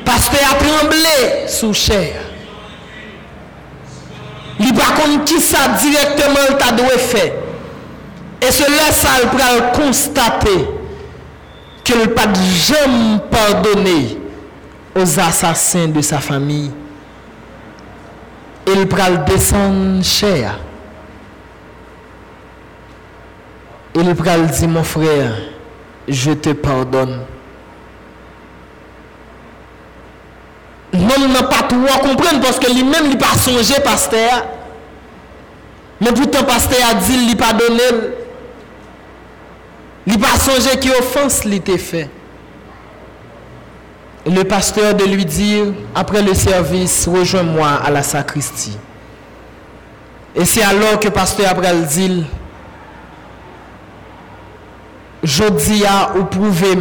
Pasteur 0.03 0.41
a 0.51 0.55
tremblé 0.55 1.47
sous 1.47 1.73
chair. 1.73 2.15
Il 4.59 4.73
ne 4.73 4.77
pas 4.77 4.93
qui 5.25 5.39
ça 5.39 5.69
directement 5.69 6.57
t'a 6.57 6.71
dû 6.71 6.81
Et 8.41 8.51
cela, 8.51 8.91
ça 8.91 9.09
va 9.33 9.71
constater 9.71 10.67
qu'il 11.83 11.99
n'a 11.99 12.07
pas 12.07 12.27
jamais 12.33 13.19
pardonné 13.31 14.17
aux 14.95 15.19
assassins 15.19 15.87
de 15.87 16.01
sa 16.01 16.19
famille. 16.19 16.71
Il 18.67 18.85
va 18.87 19.09
descendre 19.11 20.03
cher. 20.03 20.59
Il 23.95 24.13
va 24.13 24.37
dire, 24.37 24.67
mon 24.67 24.83
frère, 24.83 25.33
je 26.07 26.31
te 26.31 26.49
pardonne. 26.49 27.21
Non, 30.93 31.27
n'a 31.29 31.43
pas 31.43 31.63
tout 31.63 31.85
comprendre 32.01 32.41
parce 32.41 32.59
que 32.59 32.71
lui-même, 32.71 33.09
n'a 33.09 33.15
pas 33.15 33.37
songé, 33.37 33.75
pasteur. 33.83 34.45
Mais 36.01 36.11
pourtant, 36.11 36.43
pasteur 36.43 36.77
a 36.89 36.93
dit, 36.95 37.13
il 37.13 37.29
n'a 37.29 37.35
pas 37.35 37.53
donné. 37.53 37.83
Il 40.07 40.13
n'a 40.13 40.19
pas 40.19 40.39
songé 40.39 40.79
qui 40.79 40.89
offense 40.89 41.43
l'était 41.43 41.77
fait. 41.77 42.09
Le 44.25 44.43
pasteur 44.43 44.95
de 44.95 45.03
lui 45.03 45.25
dire, 45.25 45.65
après 45.93 46.21
le 46.21 46.33
service, 46.33 47.07
rejoins-moi 47.07 47.67
à 47.85 47.91
la 47.91 48.03
sacristie. 48.03 48.77
Et 50.33 50.45
c'est 50.45 50.63
alors 50.63 50.97
que 50.99 51.07
le 51.07 51.13
pasteur 51.13 51.53
le 51.59 51.85
dit, 51.85 52.25
je 55.23 55.43
dis 55.43 55.83
à 55.85 56.13
ou 56.17 56.23
prouver 56.23 56.77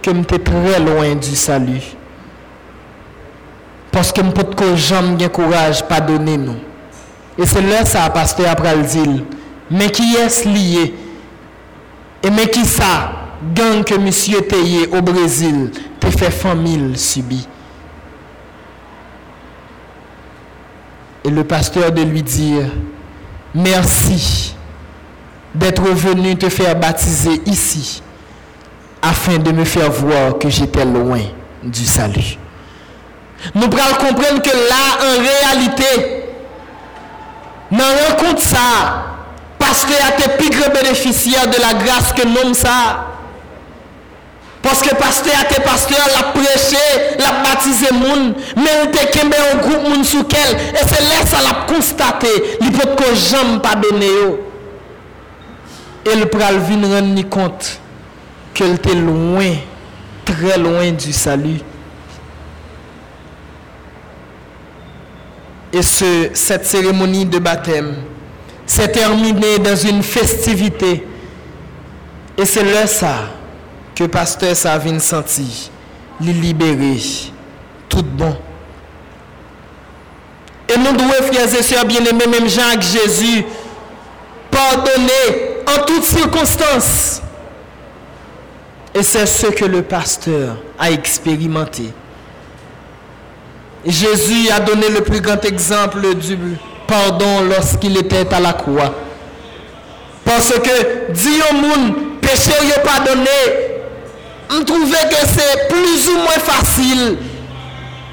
que 0.00 0.12
je 0.14 0.36
très 0.36 0.78
loin 0.78 1.16
du 1.16 1.34
salut. 1.34 1.82
Parce 3.90 4.12
que 4.12 4.20
je 4.22 4.30
peux 4.30 4.76
jamais 4.76 5.28
courage 5.28 5.82
pas 5.88 6.00
donner 6.00 6.36
nous. 6.36 6.58
Et 7.36 7.46
c'est 7.46 7.62
là 7.62 7.84
ça, 7.84 8.08
pasteur 8.10 8.54
le 8.62 8.82
dit, 8.84 9.24
mais 9.68 9.90
qui 9.90 10.14
est 10.14 10.44
lié 10.44 10.94
et 12.22 12.30
mais 12.30 12.48
qui 12.48 12.64
ça 12.64 13.12
Gang 13.54 13.82
que 13.84 13.94
monsieur 13.94 14.42
payé 14.42 14.86
au 14.88 15.00
Brésil 15.00 15.70
te 15.98 16.08
fait 16.08 16.30
famille 16.30 16.96
subie. 16.98 17.48
Et 21.24 21.30
le 21.30 21.42
pasteur 21.44 21.90
de 21.90 22.02
lui 22.02 22.22
dire 22.22 22.64
Merci 23.54 24.54
d'être 25.54 25.82
venu 25.82 26.36
te 26.36 26.48
faire 26.48 26.76
baptiser 26.76 27.40
ici 27.46 28.02
afin 29.02 29.38
de 29.38 29.50
me 29.50 29.64
faire 29.64 29.90
voir 29.90 30.38
que 30.38 30.48
j'étais 30.48 30.84
loin 30.84 31.22
du 31.62 31.84
salut. 31.86 32.38
Nous 33.54 33.68
pourrons 33.68 33.94
comprendre 33.98 34.42
que 34.42 34.50
là, 34.50 34.98
en 35.02 35.20
réalité, 35.22 36.24
dans 37.72 37.78
rencontre 37.78 38.42
ça, 38.42 39.04
y 39.88 40.24
a 40.24 40.28
plus 40.28 40.50
grands 40.50 40.72
bénéficiaires 40.72 41.48
de 41.48 41.60
la 41.60 41.74
grâce 41.74 42.12
que 42.12 42.26
nous 42.26 42.54
ça. 42.54 43.06
Parce 44.62 44.82
que 44.82 44.94
pasteur 44.94 45.32
a 45.38 45.44
été 45.44 45.60
pasteur, 45.62 45.98
l'a 46.14 46.32
prêché, 46.32 46.76
l'a 47.18 47.42
baptisé 47.42 47.86
moun, 47.92 48.34
mais 48.56 48.70
il 48.84 48.88
était 48.90 49.10
kembe 49.10 49.34
un 49.34 49.56
groupe 49.56 49.88
moun 49.88 50.04
sous 50.04 50.24
quel, 50.24 50.54
et 50.54 50.86
c'est 50.86 51.00
là 51.00 51.24
ça 51.24 51.40
l'a 51.40 51.66
constaté, 51.66 52.28
il 52.60 52.70
peut 52.70 52.90
que 52.94 53.14
jamais 53.14 53.58
pas 53.60 53.74
donné 53.74 54.06
Et 56.04 56.14
le 56.14 56.26
pral 56.26 56.58
vin 56.58 56.82
rendre 56.82 57.28
compte 57.30 57.80
qu'elle 58.52 58.74
était 58.74 58.94
loin, 58.94 59.54
très 60.26 60.58
loin 60.58 60.90
du 60.92 61.12
salut. 61.14 61.60
Et 65.72 65.82
ce, 65.82 66.30
cette 66.34 66.66
cérémonie 66.66 67.24
de 67.24 67.38
baptême 67.38 67.94
s'est 68.70 68.92
terminé 68.92 69.58
dans 69.58 69.74
une 69.74 70.00
festivité. 70.02 71.04
Et 72.38 72.46
c'est 72.46 72.62
là 72.62 72.86
ça 72.86 73.30
que 73.96 74.04
pasteur 74.04 74.54
Savine 74.54 75.00
senti, 75.00 75.70
les 76.20 76.32
libérer, 76.32 77.00
tout 77.88 78.04
bon. 78.04 78.36
Et 80.68 80.78
nous 80.78 80.92
devons, 80.92 81.32
frères 81.32 81.52
et 81.52 81.62
sœurs 81.62 81.84
bien-aimés, 81.84 82.28
même 82.28 82.48
Jacques 82.48 82.82
Jésus, 82.82 83.44
pardonner 84.52 85.58
en 85.66 85.84
toutes 85.84 86.04
circonstances. 86.04 87.22
Et 88.94 89.02
c'est 89.02 89.26
ce 89.26 89.48
que 89.48 89.64
le 89.64 89.82
pasteur 89.82 90.56
a 90.78 90.92
expérimenté. 90.92 91.92
Jésus 93.84 94.48
a 94.50 94.60
donné 94.60 94.88
le 94.90 95.00
plus 95.00 95.20
grand 95.20 95.44
exemple 95.44 96.14
du 96.14 96.36
pardon 96.90 97.42
lorsqu'il 97.48 97.96
était 97.96 98.26
à 98.34 98.40
la 98.40 98.52
croix. 98.52 98.92
Parce 100.24 100.50
que 100.50 101.12
Dieu 101.12 101.42
moun, 101.54 101.94
péché 102.20 102.52
n'a 102.68 102.82
pas 102.82 103.00
donné. 103.00 103.70
On 104.50 104.64
trouvait 104.64 105.08
que 105.08 105.26
c'est 105.26 105.68
plus 105.68 106.08
ou 106.08 106.16
moins 106.16 106.40
facile. 106.40 107.16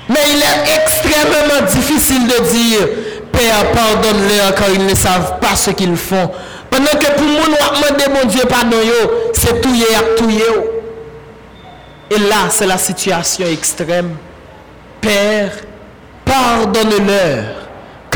Mais 0.09 0.19
il 0.29 0.41
est 0.41 0.75
extrêmement 0.75 1.65
difficile 1.69 2.27
de 2.27 2.49
dire, 2.49 2.87
Père, 3.31 3.71
pardonne-leur 3.71 4.55
car 4.55 4.69
ils 4.73 4.85
ne 4.85 4.95
savent 4.95 5.39
pas 5.39 5.55
ce 5.55 5.71
qu'ils 5.71 5.97
font. 5.97 6.29
Pendant 6.69 6.91
que 6.91 7.11
pour 7.11 7.25
nous, 7.25 7.33
nous 7.33 7.97
demandons 7.97 8.19
mon 8.21 8.29
Dieu 8.29 8.43
pardon, 8.47 8.77
c'est 9.33 9.61
tout 9.61 9.69
à 9.95 9.99
tout 10.17 10.29
Et 12.11 12.19
là, 12.19 12.49
c'est 12.49 12.67
la 12.67 12.77
situation 12.77 13.45
extrême. 13.47 14.15
Père, 15.01 15.51
pardonne-leur, 16.23 17.56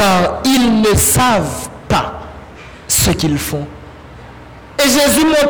car 0.02 0.42
ils 0.46 0.82
ne 0.82 0.96
savent 0.98 1.70
pas 1.88 2.22
ce 2.88 3.12
qu'ils 3.12 3.38
font. 3.38 3.68
Et 4.80 4.88
Jésus 4.90 5.26
montre 5.26 5.50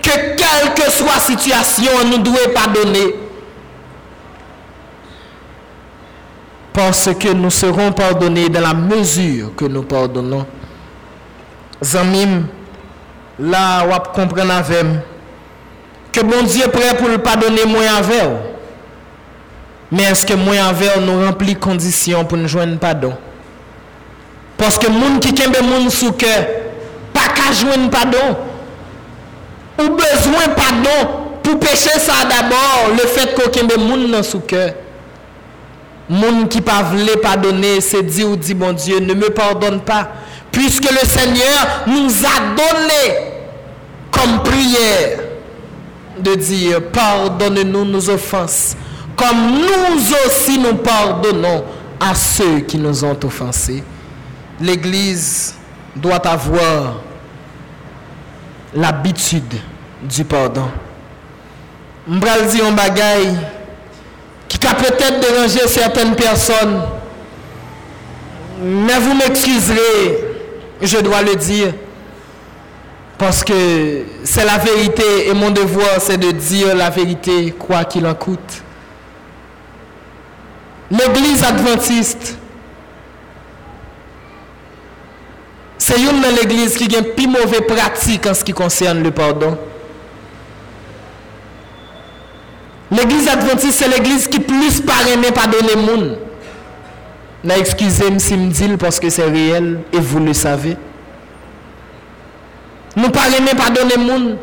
que 0.00 0.36
quelle 0.36 0.74
que 0.74 0.90
soit 0.92 1.14
la 1.14 1.20
situation, 1.20 1.90
nous 2.08 2.18
devons 2.18 2.52
pardonner. 2.54 3.16
Parce 6.72 7.12
que 7.14 7.32
nous 7.32 7.50
serons 7.50 7.90
pardonnés 7.90 8.48
dans 8.48 8.60
la 8.60 8.74
mesure 8.74 9.54
que 9.56 9.64
nous 9.64 9.82
pardonnons. 9.82 10.46
Zamim, 11.82 12.44
là, 13.40 13.84
on 13.90 14.12
comprendre 14.12 14.52
avec 14.52 14.84
que 16.12 16.20
bon 16.20 16.44
Dieu 16.44 16.64
est 16.64 16.68
prêt 16.68 16.96
pour 16.96 17.08
le 17.08 17.18
pardonner 17.18 17.64
moi 17.66 17.82
avec 17.98 18.22
Mais 19.90 20.04
est-ce 20.04 20.24
que 20.24 20.34
moi 20.34 20.54
avec 20.62 20.96
nous 21.00 21.24
remplit 21.26 21.56
conditions 21.56 22.24
pour 22.24 22.38
nous 22.38 22.46
joindre 22.46 22.78
pardon? 22.78 23.14
Parce 24.56 24.78
que 24.78 24.86
gens 24.86 25.18
qui 25.20 25.34
kembe 25.34 25.56
moun 25.62 25.90
sous 25.90 26.12
cœur, 26.12 26.46
pas 27.12 27.28
qu'à 27.28 27.52
joindre 27.52 27.90
pardon. 27.90 28.36
Ou 29.78 29.88
besoin 29.88 30.48
pardon 30.56 31.10
pour 31.42 31.58
pécher 31.58 31.98
ça 31.98 32.24
d'abord, 32.24 32.90
le 32.92 33.06
fait 33.08 33.34
qu'on 33.34 33.50
kembe 33.50 33.76
moun 33.78 34.10
dans 34.10 34.22
sous 34.22 34.40
cœur. 34.40 34.74
Moun 36.08 36.48
qui 36.48 36.60
pas 36.60 36.82
voulu 36.82 37.16
pardonner, 37.22 37.80
c'est 37.80 38.02
dit 38.02 38.24
ou 38.24 38.36
dit 38.36 38.54
bon 38.54 38.72
Dieu, 38.72 39.00
ne 39.00 39.14
me 39.14 39.30
pardonne 39.30 39.80
pas, 39.80 40.10
puisque 40.52 40.90
le 40.90 41.06
Seigneur 41.06 41.84
nous 41.86 42.10
a 42.24 42.40
donné 42.54 43.32
comme 44.10 44.42
prière 44.42 45.20
de 46.18 46.34
dire 46.34 46.82
pardonne-nous 46.92 47.84
nos 47.86 48.10
offenses, 48.10 48.76
comme 49.16 49.50
nous 49.50 50.26
aussi 50.26 50.58
nous 50.58 50.74
pardonnons 50.74 51.64
à 51.98 52.14
ceux 52.14 52.60
qui 52.60 52.76
nous 52.76 53.04
ont 53.04 53.18
offensés. 53.24 53.82
L'Église 54.60 55.54
doit 55.96 56.26
avoir 56.26 57.00
l'habitude 58.74 59.54
du 60.02 60.24
pardon. 60.24 60.68
M'bral 62.06 62.46
dit 62.46 62.60
un 62.60 62.74
qui 64.48 64.66
a 64.66 64.74
peut-être 64.74 65.20
dérangé 65.20 65.60
certaines 65.66 66.14
personnes. 66.14 66.82
Mais 68.62 68.98
vous 68.98 69.14
m'excuserez, 69.14 70.24
je 70.80 70.98
dois 70.98 71.22
le 71.22 71.34
dire, 71.34 71.72
parce 73.18 73.42
que 73.42 74.04
c'est 74.22 74.44
la 74.44 74.58
vérité 74.58 75.28
et 75.28 75.34
mon 75.34 75.50
devoir 75.50 76.00
c'est 76.00 76.16
de 76.18 76.30
dire 76.30 76.74
la 76.74 76.90
vérité 76.90 77.52
quoi 77.58 77.84
qu'il 77.84 78.06
en 78.06 78.14
coûte. 78.14 78.62
L'église 80.90 81.42
adventiste 81.42 82.38
c'est 85.94 86.02
une 86.02 86.20
de 86.20 86.40
l'église 86.40 86.76
qui 86.76 86.94
a 86.94 86.98
une 86.98 87.04
plus 87.14 87.26
mauvaise 87.26 87.62
pratique 87.66 88.26
en 88.26 88.34
ce 88.34 88.42
qui 88.44 88.52
concerne 88.52 89.02
le 89.02 89.10
pardon. 89.10 89.56
L'église 92.90 93.28
adventiste, 93.28 93.78
c'est 93.80 93.88
l'église 93.88 94.28
qui 94.28 94.40
plus 94.40 94.80
parraine 94.80 95.22
pardonner 95.34 95.74
les 95.74 95.86
gens. 95.86 97.56
Excusez-moi 97.60 98.18
si 98.18 98.30
je 98.34 98.66
dis 98.66 98.76
parce 98.76 98.98
que 99.00 99.10
c'est 99.10 99.24
réel 99.24 99.80
et 99.92 99.98
vous 99.98 100.20
le 100.20 100.32
savez. 100.32 100.76
Nous 102.96 103.10
parrainons 103.10 103.54
pardonner 103.56 103.96
les 103.96 104.06
gens. 104.06 104.36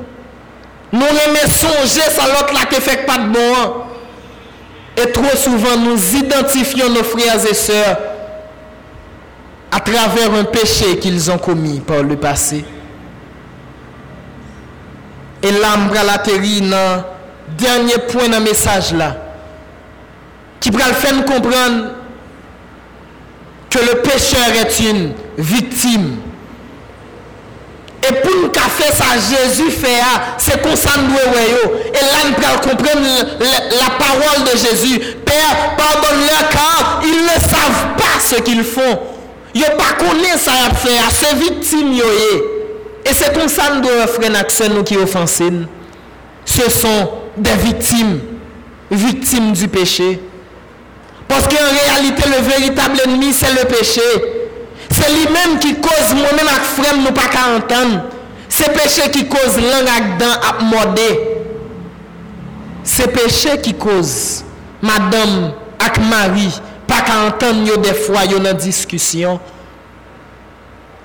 Nous 0.93 1.01
aimons 1.01 1.47
songer 1.47 2.09
sans 2.11 2.27
l'autre 2.27 2.53
là 2.53 2.65
qui 2.69 2.79
fait 2.81 3.05
pas 3.05 3.17
de 3.17 3.29
bon. 3.29 3.83
Et 4.97 5.09
trop 5.11 5.35
souvent, 5.37 5.77
nous 5.77 6.15
identifions 6.15 6.89
nos 6.89 7.03
frères 7.03 7.39
et 7.49 7.53
sœurs 7.53 7.97
à 9.71 9.79
travers 9.79 10.34
un 10.34 10.43
péché 10.43 10.97
qu'ils 10.99 11.31
ont 11.31 11.38
commis 11.38 11.79
par 11.79 12.03
le 12.03 12.17
passé. 12.17 12.65
Et 15.41 15.51
l'âme 15.51 15.89
la 15.93 16.17
dans 16.17 17.03
dernier 17.57 17.97
point 18.10 18.27
dans 18.29 18.39
le 18.39 18.43
message 18.43 18.93
là, 18.93 19.15
qui 20.60 20.69
va 20.69 20.88
le 20.89 20.93
faire 20.93 21.25
comprendre 21.25 21.91
que 23.69 23.79
le 23.79 24.01
pécheur 24.01 24.49
est 24.60 24.79
une 24.81 25.13
victime. 25.38 26.17
Et 28.07 28.13
pour 28.13 28.31
nous 28.41 28.51
faire 28.51 28.93
ça, 28.93 29.05
Jésus 29.13 29.69
fait, 29.69 30.01
c'est 30.38 30.62
comme 30.62 30.75
ça 30.75 30.91
nous 30.97 31.15
Et 31.15 32.05
là, 32.05 32.17
nous 32.25 32.34
pouvons 32.34 32.75
comprendre 32.75 32.99
la, 33.39 33.89
parole 34.03 34.43
de 34.51 34.57
Jésus. 34.57 34.99
Père, 35.23 35.75
pardonne-leur 35.77 36.49
car 36.49 37.01
ils 37.03 37.23
ne 37.25 37.39
savent 37.39 37.95
pas 37.95 38.19
ce 38.19 38.36
qu'ils 38.41 38.63
font. 38.63 38.99
Pas 39.53 40.37
ça 40.37 40.51
faire, 40.75 41.11
c'est 41.11 41.35
victime 41.35 41.93
Et 43.05 43.13
c'est 43.13 43.33
comme 43.37 43.49
ça 43.49 43.63
nous 43.75 43.81
devons 43.81 44.07
faire 44.07 44.69
nous 44.73 44.83
qui 44.83 44.95
offensent. 44.97 45.65
Ce 46.45 46.69
sont 46.69 47.09
des 47.37 47.53
victimes, 47.55 48.19
victimes 48.89 49.51
du 49.53 49.67
péché. 49.67 50.21
Parce 51.27 51.47
qu'en 51.47 51.69
réalité, 51.71 52.23
le 52.27 52.41
véritable 52.47 53.01
ennemi, 53.05 53.33
c'est 53.33 53.51
le 53.51 53.65
péché. 53.67 54.01
C'est 54.89 55.09
lui-même 55.09 55.59
qui 55.59 55.75
cause 55.75 56.13
moi-même 56.13 56.47
frère 56.47 56.97
nous 56.97 57.11
pas 57.11 57.27
qu'à 57.27 57.55
entendre. 57.55 58.03
C'est 58.49 58.73
péché 58.73 59.09
qui 59.11 59.25
cause 59.27 59.55
langue 59.57 60.21
à 60.21 60.63
morder. 60.63 61.19
C'est 62.83 63.07
péché 63.07 63.61
qui 63.61 63.73
cause 63.73 64.43
madame 64.81 65.53
avec 65.79 65.99
Marie 66.09 66.59
pas 66.91 67.01
qu'à 67.01 67.25
entendre 67.25 67.77
des 67.77 67.93
fois 67.93 68.25
dans 68.27 68.54
discussion. 68.54 69.39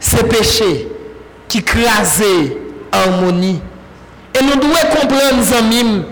C'est 0.00 0.28
péché 0.28 0.88
qui 1.48 1.62
crase 1.62 2.24
harmonie. 2.90 3.60
Et 4.34 4.42
nous 4.42 4.56
devons 4.56 4.74
comprendre 4.90 5.56
amis 5.58 6.02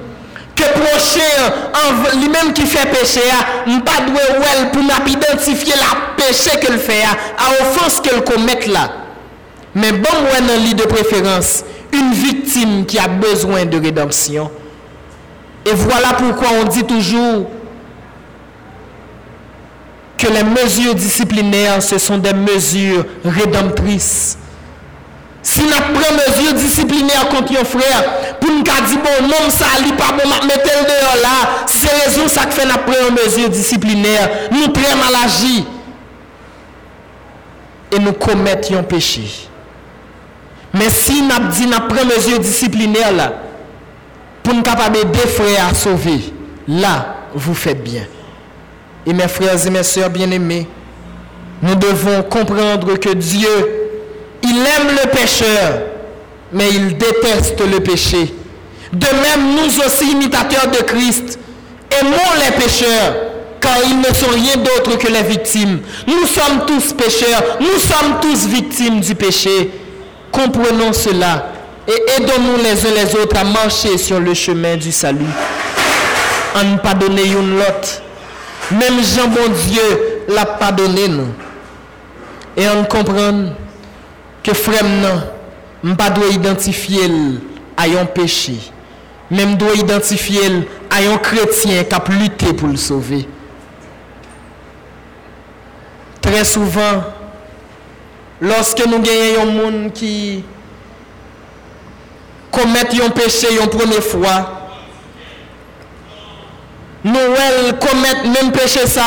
que 0.55 0.63
prochain 0.63 1.53
lui-même 2.21 2.53
qui 2.53 2.67
fait 2.67 2.87
péché 2.87 3.21
nous 3.67 3.81
pas 3.81 3.99
well 4.09 4.71
pour 4.73 4.83
identifier 5.09 5.75
la 5.75 6.25
péché 6.25 6.51
qu'il 6.61 6.79
fait 6.79 7.03
à 7.03 7.51
offense 7.61 8.01
qu'il 8.01 8.21
commet 8.23 8.61
là. 8.69 8.93
Mais 9.75 9.91
bon 9.91 10.09
moi 10.23 10.41
dans 10.47 10.63
lit 10.63 10.75
de 10.75 10.85
préférence 10.85 11.65
une 11.93 12.13
victime 12.13 12.87
qui 12.87 12.99
a 12.99 13.09
besoin 13.09 13.65
de 13.65 13.81
rédemption. 13.81 14.51
Et 15.67 15.73
voilà 15.73 16.13
pourquoi 16.13 16.49
on 16.61 16.65
dit 16.65 16.85
toujours 16.85 17.49
que 20.17 20.27
les 20.29 20.43
mesures 20.43 20.95
disciplinaires, 20.95 21.83
ce 21.83 21.99
sont 21.99 22.19
des 22.19 22.33
mesures 22.33 23.05
rédemptrices. 23.25 24.39
Si 25.43 25.61
nous 25.63 25.69
prenons 25.69 26.17
mesures 26.27 26.55
disciplinaires 26.55 27.29
contre 27.29 27.53
un 27.61 27.65
frère, 27.65 28.39
pour 28.41 28.51
nous 28.51 28.63
dire, 28.63 28.73
bon, 28.73 29.27
non, 29.29 29.51
ça 29.51 29.67
n'est 29.85 29.93
pas 29.93 30.13
bon, 30.13 30.29
mettez 30.47 30.71
le 30.81 30.87
dehors 30.87 31.17
là, 31.23 31.67
c'est 31.67 31.91
raison 32.05 32.27
ça 32.29 32.47
que 32.47 32.67
nous 32.67 32.79
prenons 32.87 33.23
mesures 33.23 33.51
disciplinaires. 33.51 34.31
Nous 34.51 34.69
prenons 34.69 34.97
mal 34.97 35.15
agi. 35.25 35.67
Et 37.93 37.99
nous 37.99 38.15
commettons 38.15 38.79
un 38.79 38.83
péché. 38.83 39.49
Mais 40.73 40.89
si 40.89 41.23
nous 41.23 41.49
dit 41.51 41.67
nous 41.67 41.89
prenons 41.89 42.07
mesures 42.17 42.41
disciplinaires 42.41 43.13
là, 43.13 43.33
pour 44.43 44.55
nous 44.55 44.63
capables 44.63 45.11
des 45.11 45.19
frères 45.27 45.69
à 45.71 45.75
sauver, 45.75 46.33
là, 46.67 47.17
vous 47.35 47.55
faites 47.55 47.83
bien. 47.83 48.07
Et 49.07 49.13
mes 49.13 49.29
frères 49.29 49.67
et 49.67 49.71
mes 49.71 49.83
sœurs 49.83 50.11
bien-aimés, 50.11 50.67
nous 51.63 51.75
devons 51.75 52.23
comprendre 52.25 52.97
que 52.99 53.11
Dieu, 53.11 53.49
il 54.43 54.57
aime 54.59 54.97
le 55.03 55.11
pécheur, 55.11 55.83
mais 56.53 56.71
il 56.71 56.97
déteste 56.97 57.61
le 57.61 57.81
péché. 57.81 58.35
De 58.93 59.07
même, 59.07 59.55
nous 59.57 59.85
aussi, 59.85 60.11
imitateurs 60.13 60.69
de 60.69 60.83
Christ, 60.85 61.39
aimons 62.01 62.45
les 62.45 62.53
pécheurs, 62.53 63.15
car 63.61 63.77
ils 63.89 63.99
ne 63.99 64.15
sont 64.15 64.31
rien 64.35 64.57
d'autre 64.57 64.99
que 64.99 65.09
les 65.11 65.23
victimes. 65.23 65.81
Nous 66.07 66.27
sommes 66.27 66.67
tous 66.67 66.93
pécheurs, 66.93 67.59
nous 67.61 67.79
sommes 67.79 68.21
tous 68.21 68.47
victimes 68.47 69.01
du 69.01 69.15
péché. 69.15 69.71
Comprenons 70.31 70.93
cela 70.93 71.47
et 71.89 72.17
aidons-nous 72.17 72.63
les 72.63 72.87
uns 72.87 72.95
les 72.95 73.15
autres 73.17 73.37
à 73.39 73.45
marcher 73.45 73.97
sur 73.99 74.21
le 74.21 74.35
chemin 74.35 74.77
du 74.77 74.93
salut. 74.93 75.25
En 76.57 76.65
ne 76.65 76.79
pas 76.79 76.95
donner 76.95 77.25
une 77.25 77.57
l'autre 77.57 78.03
même 78.71 79.03
Jean 79.03 79.29
bon 79.29 79.53
Dieu 79.69 80.23
l'a 80.29 80.47
pardonné 80.47 81.09
nous. 81.09 81.29
Et 82.57 82.67
on 82.69 82.85
comprend 82.85 83.53
que 84.43 84.55
frère 84.55 84.85
non, 84.85 85.95
pas 85.97 86.11
doit 86.11 86.29
identifier 86.29 87.11
à 87.77 88.05
péché. 88.07 88.55
Même 89.31 89.57
doit 89.57 89.75
identifier 89.75 90.69
à 90.91 91.19
chrétien 91.19 91.83
qui 91.85 91.95
a 91.95 92.03
lutté 92.21 92.53
pour 92.53 92.69
le 92.69 92.77
sauver. 92.77 93.27
Très 96.21 96.45
souvent, 96.45 97.05
lorsque 98.41 98.87
nous 98.87 99.01
gagnons 99.01 99.43
un 99.43 99.45
monde 99.47 99.93
qui 99.93 100.45
commettre 102.51 102.97
un 103.05 103.11
péché 103.11 103.49
une 103.61 103.69
première 103.69 104.03
fois, 104.03 104.64
Noël 107.05 107.79
commettre 107.79 108.25
même 108.25 108.51
péché 108.53 108.87
ça 108.87 109.03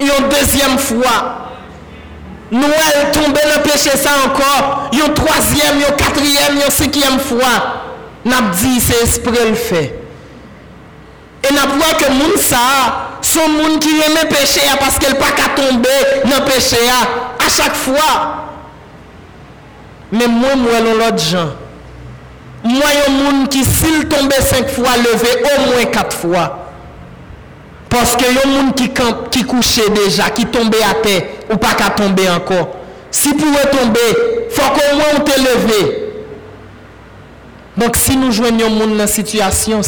une 0.00 0.28
deuxième 0.28 0.78
fois. 0.78 1.48
Noël 2.52 3.10
tombe 3.12 3.32
dans 3.32 3.56
le 3.56 3.62
péché 3.62 3.90
ça 3.96 4.10
encore, 4.24 4.90
une 4.92 5.12
troisième, 5.12 5.78
une 5.78 5.96
quatrième, 5.96 6.54
une 6.64 6.70
cinquième 6.70 7.18
fois. 7.18 7.82
N'a 8.24 8.40
dit 8.52 8.80
c'est 8.80 9.02
esprit 9.02 9.32
le 9.48 9.54
fait. 9.54 9.98
Et 11.48 11.52
n'a 11.52 11.66
voit 11.66 11.94
que 11.94 12.10
moun 12.12 12.36
ça, 12.38 13.18
son 13.20 13.48
monde 13.48 13.80
qui 13.80 13.90
aime 13.90 14.28
péché 14.28 14.60
parce 14.78 14.98
qu'elle 14.98 15.16
pas 15.16 15.32
qu'à 15.32 15.48
tomber 15.48 15.88
dans 16.24 16.44
le 16.44 16.50
péché 16.50 16.76
à 17.44 17.48
chaque 17.48 17.74
fois. 17.74 18.44
Mais 20.12 20.28
moi, 20.28 20.54
moi, 20.54 20.80
l'autre 20.80 21.18
gens. 21.18 21.50
Moi, 22.62 22.86
un 23.06 23.10
monde 23.10 23.48
qui 23.48 23.64
s'il 23.64 24.06
tombe 24.08 24.32
cinq 24.40 24.68
fois, 24.70 24.96
levé 24.96 25.28
au 25.44 25.72
moins 25.72 25.84
quatre 25.86 26.16
fois. 26.16 26.65
Parce 27.98 28.14
que 28.14 28.26
un 28.26 28.48
monde 28.50 28.74
qui, 28.74 28.90
qui 29.30 29.44
couchait 29.44 29.88
déjà, 29.88 30.28
qui 30.28 30.44
tombait 30.44 30.82
à 30.82 30.92
terre, 31.02 31.22
ou 31.50 31.56
pas 31.56 31.72
qu'à 31.72 31.88
tomber 31.88 32.28
encore. 32.28 32.76
Si 33.10 33.32
pouvait 33.32 33.70
tomber, 33.70 34.44
il 34.50 34.54
faut 34.54 34.70
qu'au 34.70 34.96
moins 34.96 35.06
on 35.16 35.20
te. 35.20 35.32
Donc 37.78 37.96
si 37.96 38.18
nous 38.18 38.30
joignons 38.30 38.68
monde 38.68 38.98
dans 38.98 39.06
situation 39.06 39.80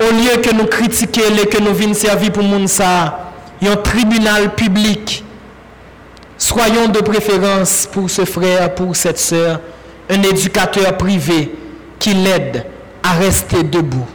au 0.00 0.12
lieu 0.12 0.40
que 0.40 0.54
nous 0.54 0.66
critiquions 0.66 1.34
et 1.42 1.46
que 1.46 1.60
nous 1.60 1.74
venions 1.74 1.94
servir 1.94 2.30
pour 2.30 2.44
monde 2.44 2.68
ça, 2.68 3.32
il 3.60 3.66
y 3.66 3.70
a 3.70 3.72
un 3.72 3.76
tribunal 3.76 4.54
public. 4.54 5.24
Soyons 6.38 6.86
de 6.86 7.00
préférence 7.00 7.88
pour 7.90 8.08
ce 8.08 8.24
frère, 8.24 8.72
pour 8.72 8.94
cette 8.94 9.18
sœur, 9.18 9.60
un 10.08 10.22
éducateur 10.22 10.96
privé 10.96 11.56
qui 11.98 12.14
l'aide 12.14 12.66
à 13.02 13.14
rester 13.14 13.64
debout. 13.64 14.06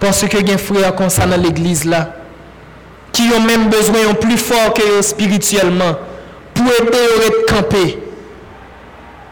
Parce 0.00 0.26
que 0.26 0.36
y 0.38 0.52
a 0.52 0.58
frères 0.58 0.94
comme 0.94 1.10
ça 1.10 1.26
dans 1.26 1.40
l'église 1.40 1.84
là, 1.84 2.14
qui 3.12 3.22
ont 3.36 3.40
même 3.40 3.68
besoin 3.68 4.14
plus 4.14 4.38
fort 4.38 4.72
que 4.74 5.02
spirituellement 5.02 5.96
pour 6.54 6.66
aider 6.66 6.98
à 7.26 7.52
camper. 7.52 7.98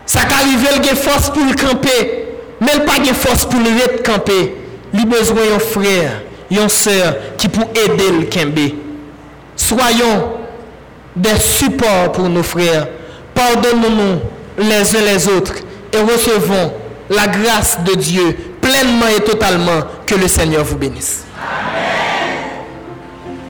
Ça 0.05 0.21
qu'arrive, 0.25 0.67
il 0.83 0.89
a 0.89 0.95
force 0.95 1.31
pour 1.31 1.43
le 1.45 1.55
camper, 1.55 2.27
mais 2.61 2.69
il 2.75 2.83
pas 2.83 2.99
de 2.99 3.15
force 3.15 3.45
pour 3.45 3.61
le 3.61 4.03
camper. 4.03 4.55
Il 4.93 5.01
a 5.01 5.05
besoin 5.05 5.37
d'un 5.53 5.59
frère, 5.59 6.23
d'une 6.51 6.69
sœur 6.69 7.15
qui 7.37 7.49
pour 7.49 7.69
aider 7.71 8.11
le 8.21 8.27
camper. 8.27 8.75
Soyons 9.57 10.33
des 11.15 11.39
supports 11.39 12.13
pour 12.13 12.29
nos 12.29 12.43
frères. 12.43 12.87
Pardonnons-nous 13.35 14.21
les 14.59 14.97
uns 14.97 15.01
les 15.05 15.29
autres 15.29 15.55
et 15.93 15.99
recevons 15.99 16.73
la 17.11 17.27
grâce 17.27 17.79
de 17.85 17.95
Dieu 17.95 18.37
pleinement 18.61 19.09
et 19.17 19.23
totalement. 19.23 19.83
Que 20.07 20.15
le 20.15 20.29
Seigneur 20.29 20.65
vous 20.65 20.77
bénisse. 20.77 21.25